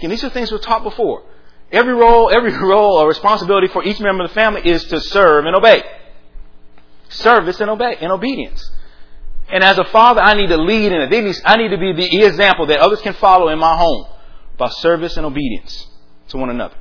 [0.00, 1.24] And these are things we've taught before.
[1.70, 5.44] Every role, every role or responsibility for each member of the family is to serve
[5.44, 5.82] and obey.
[7.10, 8.70] Service and obey, and obedience.
[9.50, 11.42] And as a father, I need to lead in it.
[11.44, 14.06] I need to be the example that others can follow in my home
[14.56, 15.86] by service and obedience
[16.28, 16.76] to one another.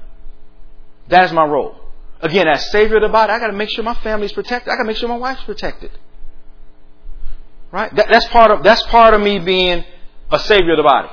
[1.09, 1.75] That is my role.
[2.21, 4.71] Again, as Savior of the body, I got to make sure my family is protected.
[4.71, 5.91] I got to make sure my wife's protected.
[7.71, 7.93] Right?
[7.95, 9.83] That, that's part of that's part of me being
[10.31, 11.09] a Savior of the body.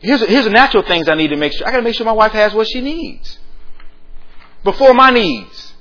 [0.00, 1.66] Here's here's the natural things I need to make sure.
[1.66, 3.38] I got to make sure my wife has what she needs
[4.64, 5.74] before my needs.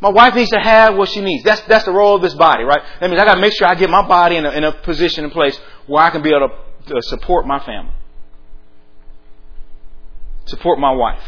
[0.00, 1.44] My wife needs to have what she needs.
[1.44, 2.80] That's that's the role of this body, right?
[3.00, 4.72] That means I got to make sure I get my body in a, in a
[4.72, 7.92] position and place where I can be able to, to support my family,
[10.46, 11.22] support my wife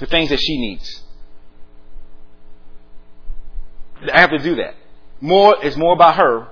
[0.00, 1.02] the things that she needs.
[4.12, 4.74] I have to do that.
[5.20, 6.48] More it's more about her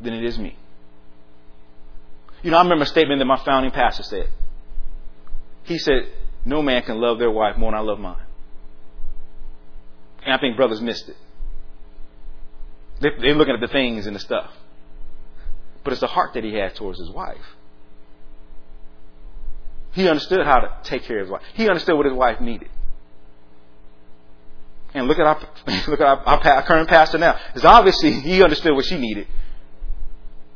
[0.00, 0.56] than it is me.
[2.42, 4.28] You know, I remember a statement that my founding pastor said.
[5.64, 6.12] He said,
[6.44, 8.24] No man can love their wife more than I love mine.
[10.24, 11.16] And I think brothers missed it.
[13.00, 14.50] They're looking at the things and the stuff.
[15.82, 17.44] But it's the heart that he has towards his wife.
[19.90, 21.42] He understood how to take care of his wife.
[21.54, 22.68] He understood what his wife needed.
[24.94, 25.40] And look at our
[25.88, 27.38] look at our, our current pastor now.
[27.48, 29.26] Because obviously he understood what she needed,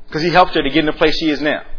[0.06, 1.62] because he helped her to get in the place she is now.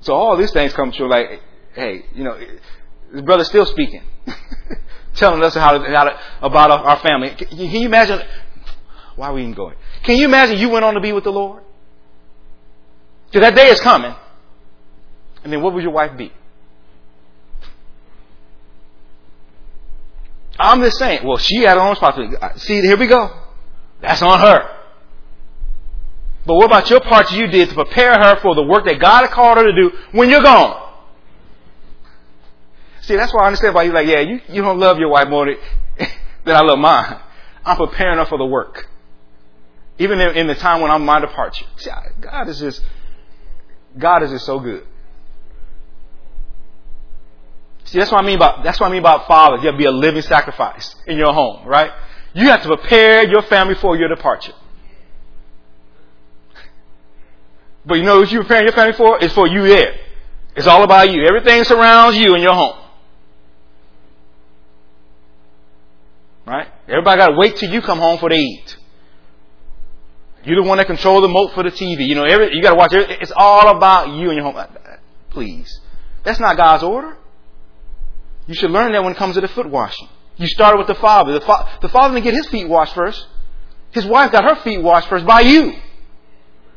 [0.00, 1.08] So all these things come true.
[1.08, 1.40] Like,
[1.74, 2.38] hey, you know,
[3.12, 4.02] the brother's still speaking,
[5.16, 7.30] telling us how to, how to about our family.
[7.30, 8.20] Can you imagine?
[9.16, 9.74] Why are we even going?
[10.04, 11.64] Can you imagine you went on to be with the Lord?
[13.26, 14.14] Because that day is coming.
[15.42, 16.32] And then what would your wife be?
[20.58, 22.36] I'm just saying, well, she had her own responsibility.
[22.58, 23.30] See, here we go.
[24.00, 24.76] That's on her.
[26.46, 29.28] But what about your part you did to prepare her for the work that God
[29.30, 30.84] called her to do when you're gone?
[33.02, 35.28] See, that's why I understand why you're like, yeah, you, you don't love your wife
[35.28, 35.56] more than,
[36.44, 37.20] than I love mine.
[37.64, 38.88] I'm preparing her for the work.
[39.98, 41.66] Even in, in the time when I'm my departure.
[41.76, 41.90] See,
[42.20, 42.84] God is just,
[43.98, 44.86] God is just so good.
[47.86, 49.60] See, that's what I mean about that's what I mean about fathers.
[49.62, 51.90] You have to be a living sacrifice in your home, right?
[52.34, 54.52] You have to prepare your family for your departure.
[57.86, 59.18] But you know what you're preparing your family for?
[59.22, 59.94] It's for you there.
[60.56, 61.24] It's all about you.
[61.24, 62.76] Everything surrounds you in your home.
[66.44, 66.68] Right?
[66.88, 68.76] Everybody got to wait till you come home for to eat.
[70.44, 72.06] You're the one that control the remote for the TV.
[72.06, 73.10] You know, every, you got to watch it.
[73.20, 74.64] It's all about you and your home.
[75.30, 75.80] Please.
[76.24, 77.16] That's not God's order.
[78.46, 80.08] You should learn that when it comes to the foot washing.
[80.36, 81.32] You started with the father.
[81.32, 83.26] The, fa- the father didn't get his feet washed first.
[83.92, 85.74] His wife got her feet washed first by you.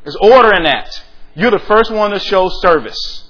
[0.03, 1.03] There's order in that.
[1.35, 3.25] You're the first one to show service.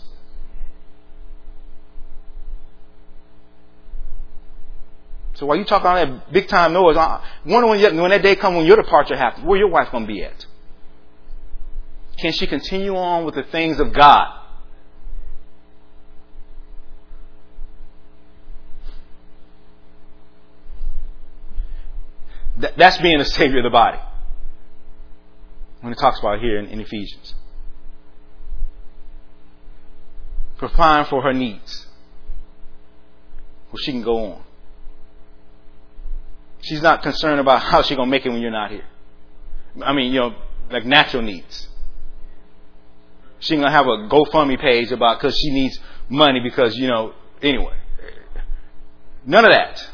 [5.33, 8.35] So while you talk all that big time noise, I wonder when, when that day
[8.35, 10.45] comes when your departure happens, where your wife going to be at?
[12.17, 14.38] Can she continue on with the things of God?
[22.59, 23.99] That's being the savior of the body.
[25.81, 27.33] When it talks about here in, in Ephesians.
[30.57, 31.87] Providing for her needs.
[33.69, 34.43] Where she can go on.
[36.61, 38.85] She's not concerned about how she's going to make it when you're not here.
[39.81, 40.35] I mean, you know,
[40.69, 41.69] like natural needs.
[43.39, 47.13] She's going to have a GoFundMe page about because she needs money because, you know,
[47.41, 47.77] anyway.
[49.25, 49.89] None of that.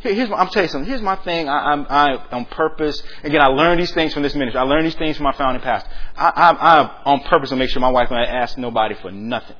[0.00, 0.88] Here's my, I'm telling you something.
[0.88, 1.48] Here's my thing.
[1.48, 3.02] I, I'm, I, on purpose.
[3.22, 4.60] Again, I learned these things from this ministry.
[4.60, 5.90] I learned these things from my founding pastor.
[6.16, 9.10] I, I, I on purpose to make sure my wife and I ask nobody for
[9.10, 9.56] nothing.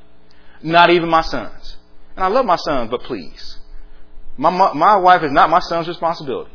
[0.62, 1.76] Not even my sons.
[2.14, 3.58] And I love my sons, but please.
[4.36, 6.50] My, my, my wife is not my son's responsibility.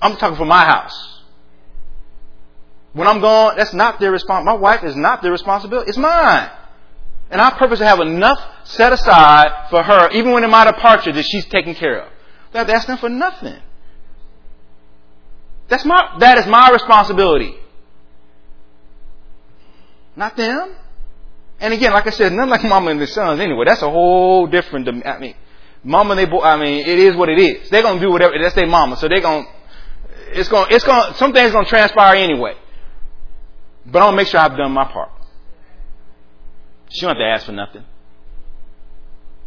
[0.00, 1.22] I'm talking for my house.
[2.92, 4.44] When I'm gone, that's not their response.
[4.44, 5.88] My wife is not their responsibility.
[5.88, 6.50] It's mine.
[7.30, 11.12] And I purpose to have enough set aside for her, even when in my departure,
[11.12, 12.12] that she's taken care of.
[12.52, 13.56] That's them for nothing.
[15.68, 17.54] That's my that is my responsibility.
[20.16, 20.74] Not them.
[21.60, 23.64] And again, like I said, nothing like mama and the sons anyway.
[23.66, 25.34] That's a whole different I mean
[25.84, 27.70] mama and they boy I mean, it is what it is.
[27.70, 29.46] They're gonna do whatever that's their mama, so they're gonna
[30.32, 32.54] it's gonna it's gonna some things gonna transpire anyway.
[33.86, 35.10] But I'm gonna make sure I've done my part.
[36.90, 37.84] She don't have to ask for nothing.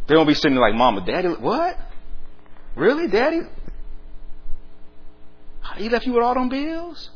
[0.06, 1.78] They won't be sitting there like, Mama, Daddy, what?
[2.74, 3.42] Really, Daddy?
[5.76, 7.10] He left you with all them bills?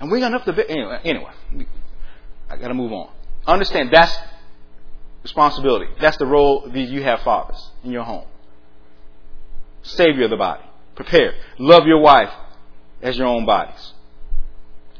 [0.00, 0.70] And we got enough to.
[0.70, 1.32] Anyway, anyway,
[2.50, 3.10] I got to move on.
[3.46, 4.16] Understand that's
[5.22, 5.86] responsibility.
[6.00, 8.26] That's the role that you have, fathers, in your home.
[9.82, 10.64] Savior of the body.
[10.94, 11.34] Prepare.
[11.58, 12.32] Love your wife
[13.00, 13.92] as your own bodies.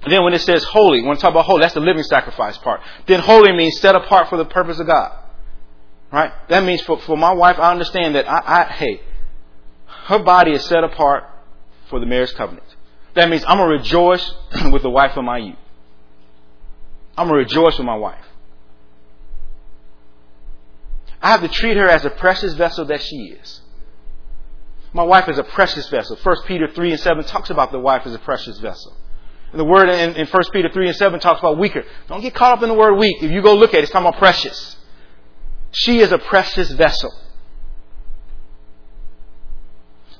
[0.02, 2.58] And then when it says holy, when we talk about holy, that's the living sacrifice
[2.58, 2.80] part.
[3.06, 5.12] Then holy means set apart for the purpose of God.
[6.12, 6.30] Right?
[6.48, 9.00] That means for, for my wife, I understand that I, I, hey,
[9.86, 11.24] her body is set apart
[11.88, 12.66] for the marriage covenant.
[13.14, 14.32] That means I'm going to rejoice
[14.72, 15.56] with the wife of my youth.
[17.16, 18.24] I'm going to rejoice with my wife.
[21.22, 23.60] I have to treat her as a precious vessel that she is.
[24.92, 26.18] My wife is a precious vessel.
[26.22, 28.94] 1 Peter 3 and 7 talks about the wife as a precious vessel.
[29.52, 31.84] And the word in, in 1 Peter 3 and 7 talks about weaker.
[32.08, 33.22] Don't get caught up in the word weak.
[33.22, 34.76] If you go look at it, it's talking about precious.
[35.72, 37.12] She is a precious vessel.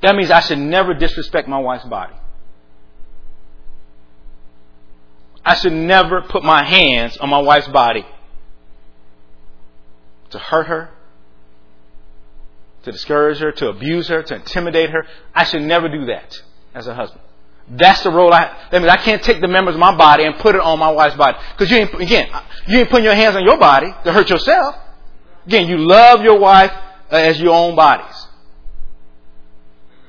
[0.03, 2.15] That means I should never disrespect my wife's body.
[5.45, 8.07] I should never put my hands on my wife's body
[10.31, 10.91] to hurt her,
[12.85, 15.07] to discourage her, to abuse her, to intimidate her.
[15.35, 16.41] I should never do that
[16.75, 17.23] as a husband.
[17.69, 18.69] That's the role I.
[18.71, 20.91] That means I can't take the members of my body and put it on my
[20.91, 22.29] wife's body because you ain't again
[22.67, 24.77] you ain't putting your hands on your body to hurt yourself.
[25.46, 26.72] Again, you love your wife
[27.11, 28.26] uh, as your own bodies.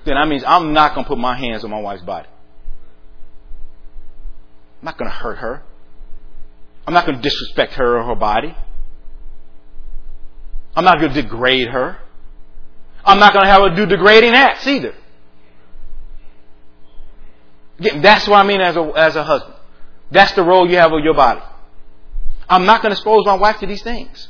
[0.06, 2.28] Then that means I'm not going to put my hands on my wife's body.
[4.82, 5.63] I'm not going to hurt her.
[6.86, 8.55] I'm not going to disrespect her or her body.
[10.76, 11.97] I'm not going to degrade her.
[13.05, 14.93] I'm not going to have her do degrading acts either.
[17.80, 19.55] Again, that's what I mean as a, as a husband.
[20.12, 21.41] That's the role you have of your body.
[22.49, 24.28] I'm not going to expose my wife to these things.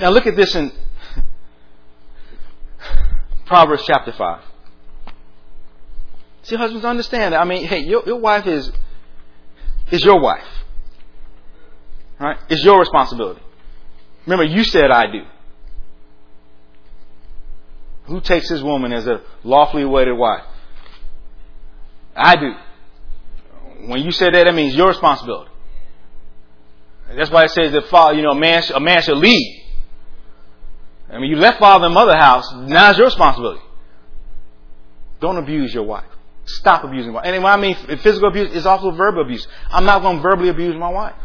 [0.00, 0.72] Now look at this in
[3.46, 4.44] Proverbs chapter 5.
[6.42, 7.40] See, husbands, understand that.
[7.40, 8.70] I mean, hey, your, your wife is,
[9.90, 10.44] is your wife.
[12.20, 12.38] Right?
[12.48, 13.40] It's your responsibility.
[14.26, 15.24] Remember, you said I do.
[18.06, 20.44] Who takes his woman as a lawfully wedded wife?
[22.16, 22.52] I do.
[23.86, 25.50] When you said that, that means your responsibility.
[27.14, 29.57] That's why it says that you know, a man, a man should lead.
[31.10, 32.52] I mean, you left father and mother house.
[32.54, 33.62] Now it's your responsibility.
[35.20, 36.04] Don't abuse your wife.
[36.44, 37.24] Stop abusing wife.
[37.26, 39.46] And when I mean physical abuse, it's also verbal abuse.
[39.70, 41.16] I'm not going to verbally abuse my wife.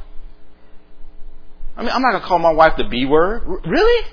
[1.76, 3.44] I mean, I'm not going to call my wife the B word.
[3.48, 4.08] R- really?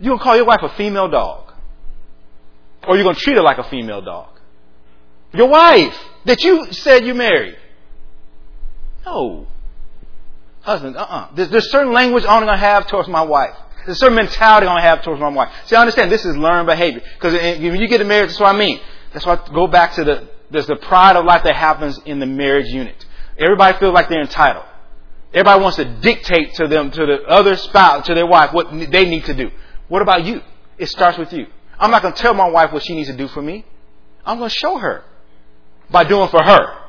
[0.00, 1.52] You're going to call your wife a female dog.
[2.86, 4.28] Or you're going to treat her like a female dog.
[5.32, 5.96] Your wife
[6.26, 7.56] that you said you married.
[9.04, 9.46] No.
[10.62, 11.34] Husband, uh-uh.
[11.34, 13.56] There's, there's certain language I'm going to have towards my wife.
[13.84, 15.52] There's a certain mentality I'm to have towards my wife.
[15.66, 17.02] See, I understand this is learned behavior.
[17.14, 18.80] Because when you get married, that's what I mean.
[19.12, 22.26] That's why go back to the, there's the pride of life that happens in the
[22.26, 23.04] marriage unit.
[23.38, 24.64] Everybody feels like they're entitled.
[25.32, 29.04] Everybody wants to dictate to them, to the other spouse, to their wife, what they
[29.04, 29.50] need to do.
[29.88, 30.40] What about you?
[30.78, 31.46] It starts with you.
[31.78, 33.66] I'm not going to tell my wife what she needs to do for me.
[34.24, 35.04] I'm going to show her
[35.90, 36.83] by doing for her.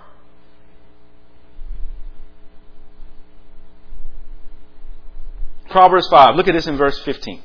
[5.76, 6.38] Proverbs 5.
[6.38, 7.42] Look at this in verse 15.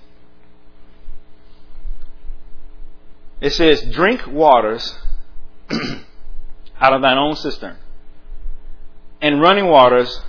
[3.41, 4.97] It says, Drink waters
[6.81, 7.77] out of thine own cistern,
[9.21, 10.21] and running waters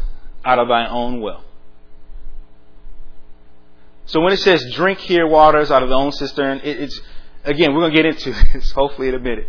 [0.43, 1.43] out of thine own well.
[4.07, 6.99] So when it says drink here waters out of the own cistern, it, it's
[7.43, 9.47] again we're going to get into this hopefully in a minute.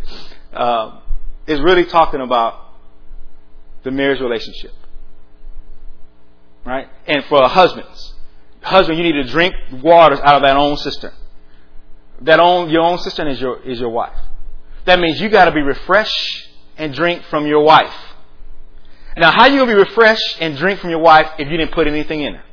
[0.53, 1.01] Uh,
[1.47, 2.61] it's really talking about
[3.83, 4.75] the marriage relationship,
[6.67, 6.89] right?
[7.07, 8.12] And for husbands,
[8.63, 11.13] husband, you need to drink waters out of that own cistern.
[12.23, 14.17] That own your own cistern is your is your wife.
[14.85, 17.95] That means you got to be refreshed and drink from your wife.
[19.17, 21.87] Now, how you gonna be refreshed and drink from your wife if you didn't put
[21.87, 22.45] anything in her?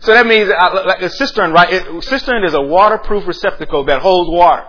[0.00, 1.72] So that means, uh, like a cistern, right?
[1.72, 4.64] It, cistern is a waterproof receptacle that holds water.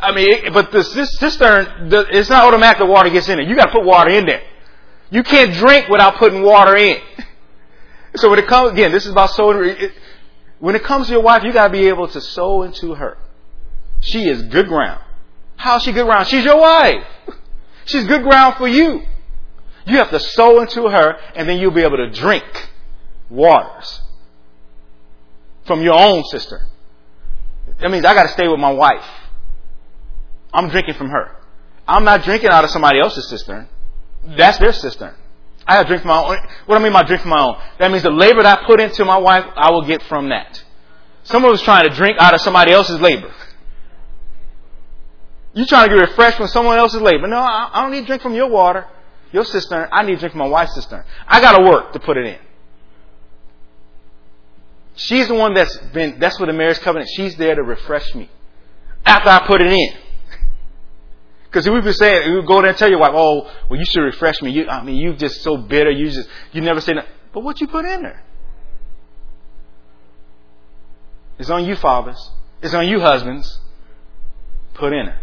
[0.00, 3.48] I mean, it, but the cistern, the, it's not automatic the water gets in it.
[3.48, 4.42] You got to put water in there.
[5.10, 6.98] You can't drink without putting water in.
[8.16, 9.90] So when it comes, again, this is about sowing.
[10.58, 13.18] When it comes to your wife, you got to be able to sow into her.
[14.00, 15.02] She is good ground.
[15.56, 16.28] How's she good ground?
[16.28, 17.04] She's your wife.
[17.86, 19.02] She's good ground for you.
[19.86, 22.44] You have to sow into her, and then you'll be able to drink
[23.28, 24.00] waters
[25.66, 26.66] from your own cistern.
[27.80, 29.04] That means I got to stay with my wife.
[30.52, 31.36] I'm drinking from her.
[31.86, 33.68] I'm not drinking out of somebody else's cistern.
[34.24, 35.14] That's their cistern.
[35.66, 36.36] I have drink my own.
[36.66, 37.56] What do I mean by drink from my own?
[37.78, 40.62] That means the labor that I put into my wife, I will get from that.
[41.22, 43.32] Someone was trying to drink out of somebody else's labor.
[45.54, 47.28] You trying to get refreshed from someone else's labor.
[47.28, 48.86] No, I don't need to drink from your water
[49.34, 51.04] your cistern, I need to drink from my wife's cistern.
[51.26, 52.38] I got to work to put it in.
[54.94, 57.10] She's the one that's been, that's what the marriage covenant.
[57.16, 58.30] She's there to refresh me
[59.04, 59.92] after I put it in.
[61.54, 63.84] Because we would be saying, we go there and tell your wife, oh, well, you
[63.84, 64.50] should refresh me.
[64.50, 65.88] You, I mean, you're just so bitter.
[65.88, 67.06] You just, you never say that.
[67.32, 68.24] But what you put in there?
[71.38, 72.32] It's on you, fathers.
[72.60, 73.60] It's on you, husbands.
[74.74, 75.14] Put in it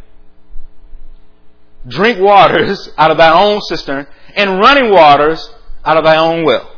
[1.88, 5.49] drink waters out of thy own cistern, and running waters
[5.84, 6.69] out of thy own well.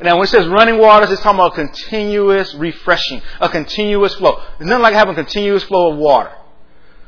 [0.00, 4.40] Now, when it says running waters, it's talking about continuous refreshing, a continuous flow.
[4.58, 6.32] It's nothing like having a continuous flow of water.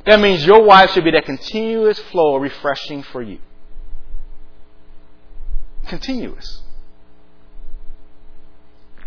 [0.04, 3.38] That means your wife should be that continuous flow of refreshing for you.
[5.86, 6.60] Continuous.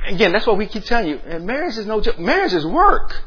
[0.08, 1.20] Again, that's what we keep telling you.
[1.26, 2.20] And marriage is no joke.
[2.20, 3.24] Marriage is work.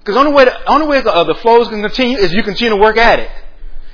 [0.00, 2.80] Because only way the only way the, the flows can continue is you continue to
[2.80, 3.30] work at it.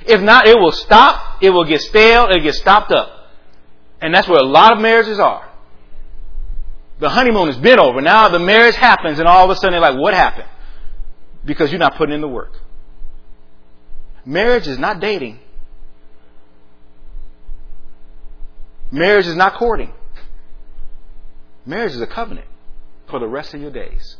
[0.05, 1.41] If not, it will stop.
[1.41, 2.25] It will get stale.
[2.25, 3.09] It'll get stopped up.
[4.01, 5.49] And that's where a lot of marriages are.
[6.99, 8.01] The honeymoon has been over.
[8.01, 10.47] Now the marriage happens, and all of a sudden they're like, "What happened?"
[11.45, 12.53] Because you're not putting in the work.
[14.25, 15.39] Marriage is not dating.
[18.91, 19.91] Marriage is not courting.
[21.65, 22.47] Marriage is a covenant
[23.07, 24.17] for the rest of your days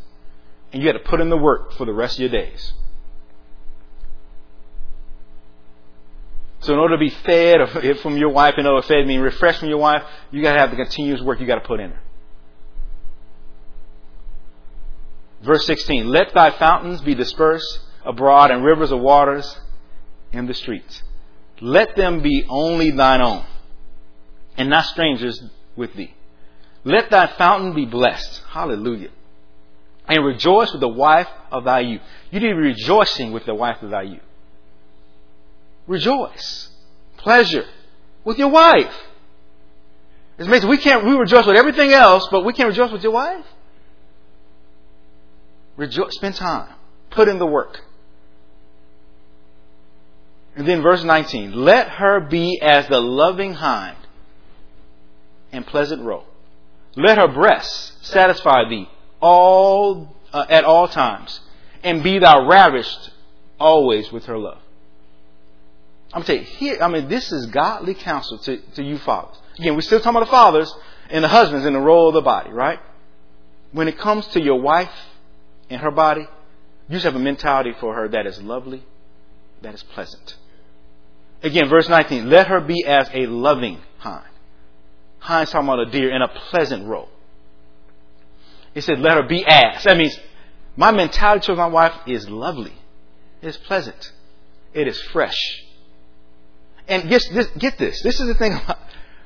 [0.74, 2.74] and you had to put in the work for the rest of your days.
[6.62, 9.60] So in order to be fed from your wife, in order to fed mean refreshed
[9.60, 11.92] from your wife, you got to have the continuous work you got to put in
[11.92, 12.00] her.
[15.44, 19.60] Verse 16, let thy fountains be dispersed abroad and rivers of waters
[20.32, 21.04] in the streets.
[21.62, 23.46] Let them be only thine own
[24.58, 25.44] and not strangers
[25.76, 26.14] with thee.
[26.84, 28.42] Let thy fountain be blessed.
[28.50, 29.10] Hallelujah
[30.08, 32.02] and rejoice with the wife of thy youth.
[32.32, 34.22] You need to be rejoicing with the wife of thy youth.
[35.88, 36.70] Rejoice.
[37.18, 37.66] Pleasure
[38.24, 38.94] with your wife.
[40.38, 40.70] It's amazing.
[40.70, 43.46] We can't, we rejoice with everything else, but we can't rejoice with your wife.
[45.76, 46.74] Rejoice, spend time.
[47.10, 47.82] Put in the work.
[50.56, 51.54] And then verse 19.
[51.54, 53.98] Let her be as the loving hind
[55.52, 56.24] and pleasant roe.
[56.96, 58.88] Let her breasts satisfy thee
[59.20, 61.40] all uh, at all times,
[61.84, 63.12] and be thou ravished
[63.60, 64.60] always with her love.
[66.12, 69.36] I'm gonna here, I mean, this is godly counsel to, to you fathers.
[69.58, 70.76] Again, we're still talking about the fathers
[71.10, 72.80] and the husbands in the role of the body, right?
[73.72, 74.92] When it comes to your wife
[75.74, 76.28] and her body,
[76.90, 78.84] you should have a mentality for her that is lovely,
[79.62, 80.36] that is pleasant.
[81.42, 84.26] Again, verse 19, let her be as a loving hind.
[85.22, 87.10] Hind's talking about a deer in a pleasant roe.
[88.74, 89.84] He said, let her be as.
[89.84, 90.18] That means
[90.76, 92.74] my mentality towards my wife is lovely.
[93.42, 94.12] It is pleasant.
[94.74, 95.64] It is fresh.
[96.88, 98.02] And get this, get this.
[98.02, 98.58] This is the thing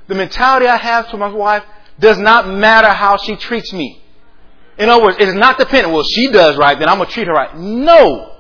[0.08, 1.64] the mentality I have to my wife
[2.00, 4.02] does not matter how she treats me.
[4.78, 5.94] In other words, it is not dependent.
[5.94, 7.58] Well, she does right, then I'm going to treat her right.
[7.58, 8.36] No.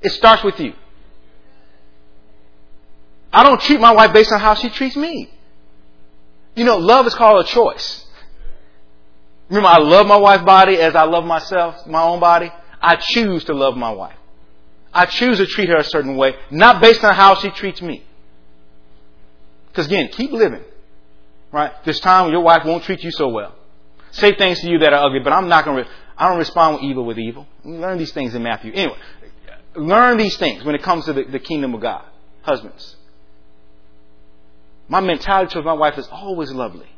[0.00, 0.72] It starts with you.
[3.32, 5.30] I don't treat my wife based on how she treats me.
[6.54, 8.04] You know, love is called a choice.
[9.48, 12.50] Remember, I love my wife's body as I love myself, my own body.
[12.80, 14.16] I choose to love my wife.
[14.92, 18.04] I choose to treat her a certain way, not based on how she treats me.
[19.68, 20.64] Because again, keep living.
[21.50, 21.72] Right?
[21.84, 23.54] There's time your wife won't treat you so well.
[24.12, 26.76] Say things to you that are ugly, but I'm not going to, I don't respond
[26.76, 27.46] with evil with evil.
[27.64, 28.72] Learn these things in Matthew.
[28.74, 28.98] Anyway,
[29.74, 32.04] learn these things when it comes to the, the kingdom of God.
[32.42, 32.96] Husbands.
[34.88, 36.88] My mentality towards my wife is always lovely.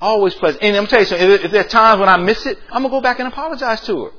[0.00, 0.62] Always pleasant.
[0.62, 2.90] And I'm telling you something, if, there are times when I miss it, I'm going
[2.90, 4.10] to go back and apologize to her.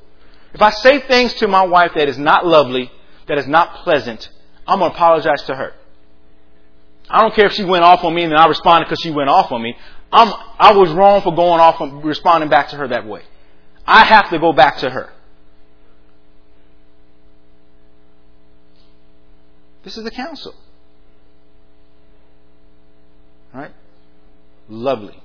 [0.54, 2.92] If I say things to my wife that is not lovely,
[3.28, 4.30] that is not pleasant,
[4.68, 5.74] I'm going to apologize to her.
[7.10, 9.12] I don't care if she went off on me and then I responded because she
[9.12, 9.76] went off on me.
[10.16, 13.24] I'm, I was wrong for going off and responding back to her that way.
[13.86, 15.10] I have to go back to her.
[19.84, 20.56] This is the counsel.
[23.54, 23.74] Right?
[24.70, 25.22] Lovely.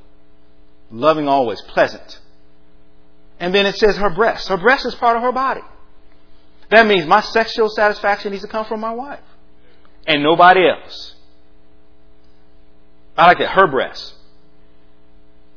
[0.91, 1.63] Loving always.
[1.69, 2.19] Pleasant.
[3.39, 4.49] And then it says her breast.
[4.49, 5.63] Her breast is part of her body.
[6.71, 9.21] That means my sexual satisfaction needs to come from my wife.
[10.05, 11.15] And nobody else.
[13.17, 13.51] I like that.
[13.51, 14.15] Her breast.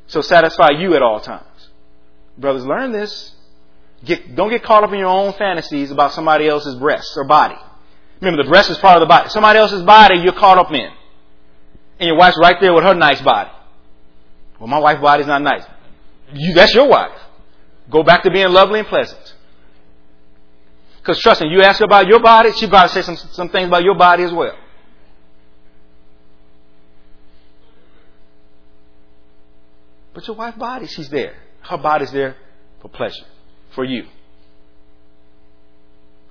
[0.07, 1.69] So satisfy you at all times.
[2.37, 3.31] Brothers, learn this.
[4.03, 7.55] Get, don't get caught up in your own fantasies about somebody else's breasts or body.
[8.19, 9.29] Remember, the breast is part of the body.
[9.29, 10.91] Somebody else's body you're caught up in.
[11.99, 13.51] And your wife's right there with her nice body.
[14.59, 15.63] Well, my wife's body's not nice.
[16.33, 17.17] You, that's your wife.
[17.89, 19.35] Go back to being lovely and pleasant.
[20.97, 23.49] Because trust me, you ask her about your body, she's about to say some, some
[23.49, 24.55] things about your body as well.
[30.13, 31.35] But your wife's body, she's there.
[31.61, 32.35] Her body's there
[32.81, 33.25] for pleasure,
[33.73, 34.05] for you.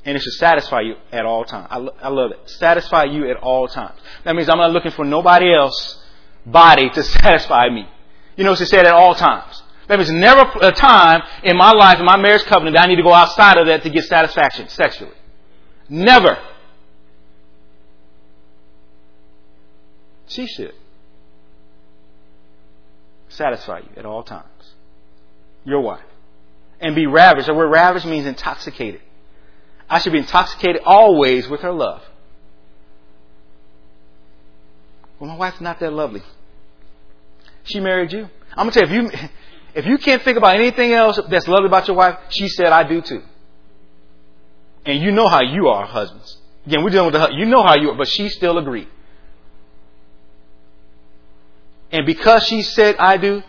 [0.05, 1.69] And it should satisfy you at all times.
[1.71, 2.51] I, I love it.
[2.51, 3.99] Satisfy you at all times.
[4.25, 6.03] That means I'm not looking for nobody else
[6.45, 7.89] body to satisfy me.
[8.37, 9.63] You know, what she said at all times.
[9.89, 12.97] That means never a time in my life, in my marriage covenant, that I need
[12.97, 15.15] to go outside of that to get satisfaction sexually.
[15.89, 16.39] Never.
[20.27, 20.75] She should
[23.33, 24.47] satisfy you at all times.
[25.65, 26.05] Your wife.
[26.81, 27.47] And be ravished.
[27.47, 29.01] The word ravished means intoxicated.
[29.89, 32.03] I should be intoxicated always with her love.
[35.19, 36.23] Well, my wife's not that lovely.
[37.65, 38.29] She married you.
[38.57, 39.29] I'm gonna tell you, if you
[39.75, 42.83] if you can't think about anything else that's lovely about your wife, she said, "I
[42.83, 43.23] do too."
[44.85, 46.39] And you know how you are, husbands.
[46.67, 48.89] Again, we're dealing with the you know how you are, but she still agreed.
[51.93, 53.43] And because she said, I do,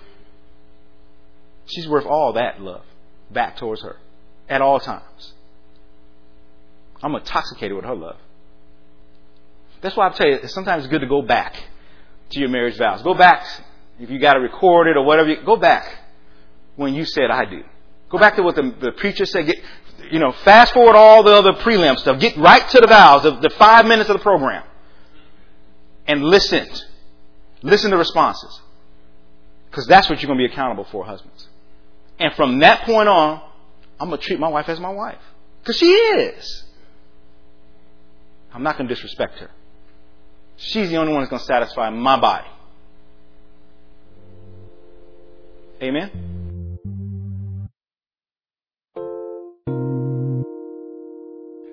[1.66, 2.84] she's worth all that love
[3.32, 3.98] back towards her
[4.50, 5.34] at all times.
[7.02, 8.18] I'm intoxicated with her love.
[9.82, 11.56] That's why I tell you, it's sometimes good to go back
[12.32, 13.02] to your marriage vows.
[13.02, 13.46] Go back,
[14.00, 15.98] if you got to record it or whatever, go back
[16.76, 17.64] when you said, I do.
[18.10, 19.46] Go back to what the, the preacher said.
[19.48, 19.58] Get,
[20.12, 22.20] you know, fast forward all the other prelim stuff.
[22.20, 24.64] Get right to the vows, the, the five minutes of the program.
[26.08, 26.68] And listen
[27.64, 28.62] Listen to responses.
[29.70, 31.48] Because that's what you're going to be accountable for, husbands.
[32.20, 33.42] And from that point on,
[34.00, 35.18] I'm going to treat my wife as my wife.
[35.62, 36.64] Because she is.
[38.54, 39.50] I'm not going to disrespect her.
[40.58, 42.48] She's the only one that's going to satisfy my body.
[45.82, 46.33] Amen?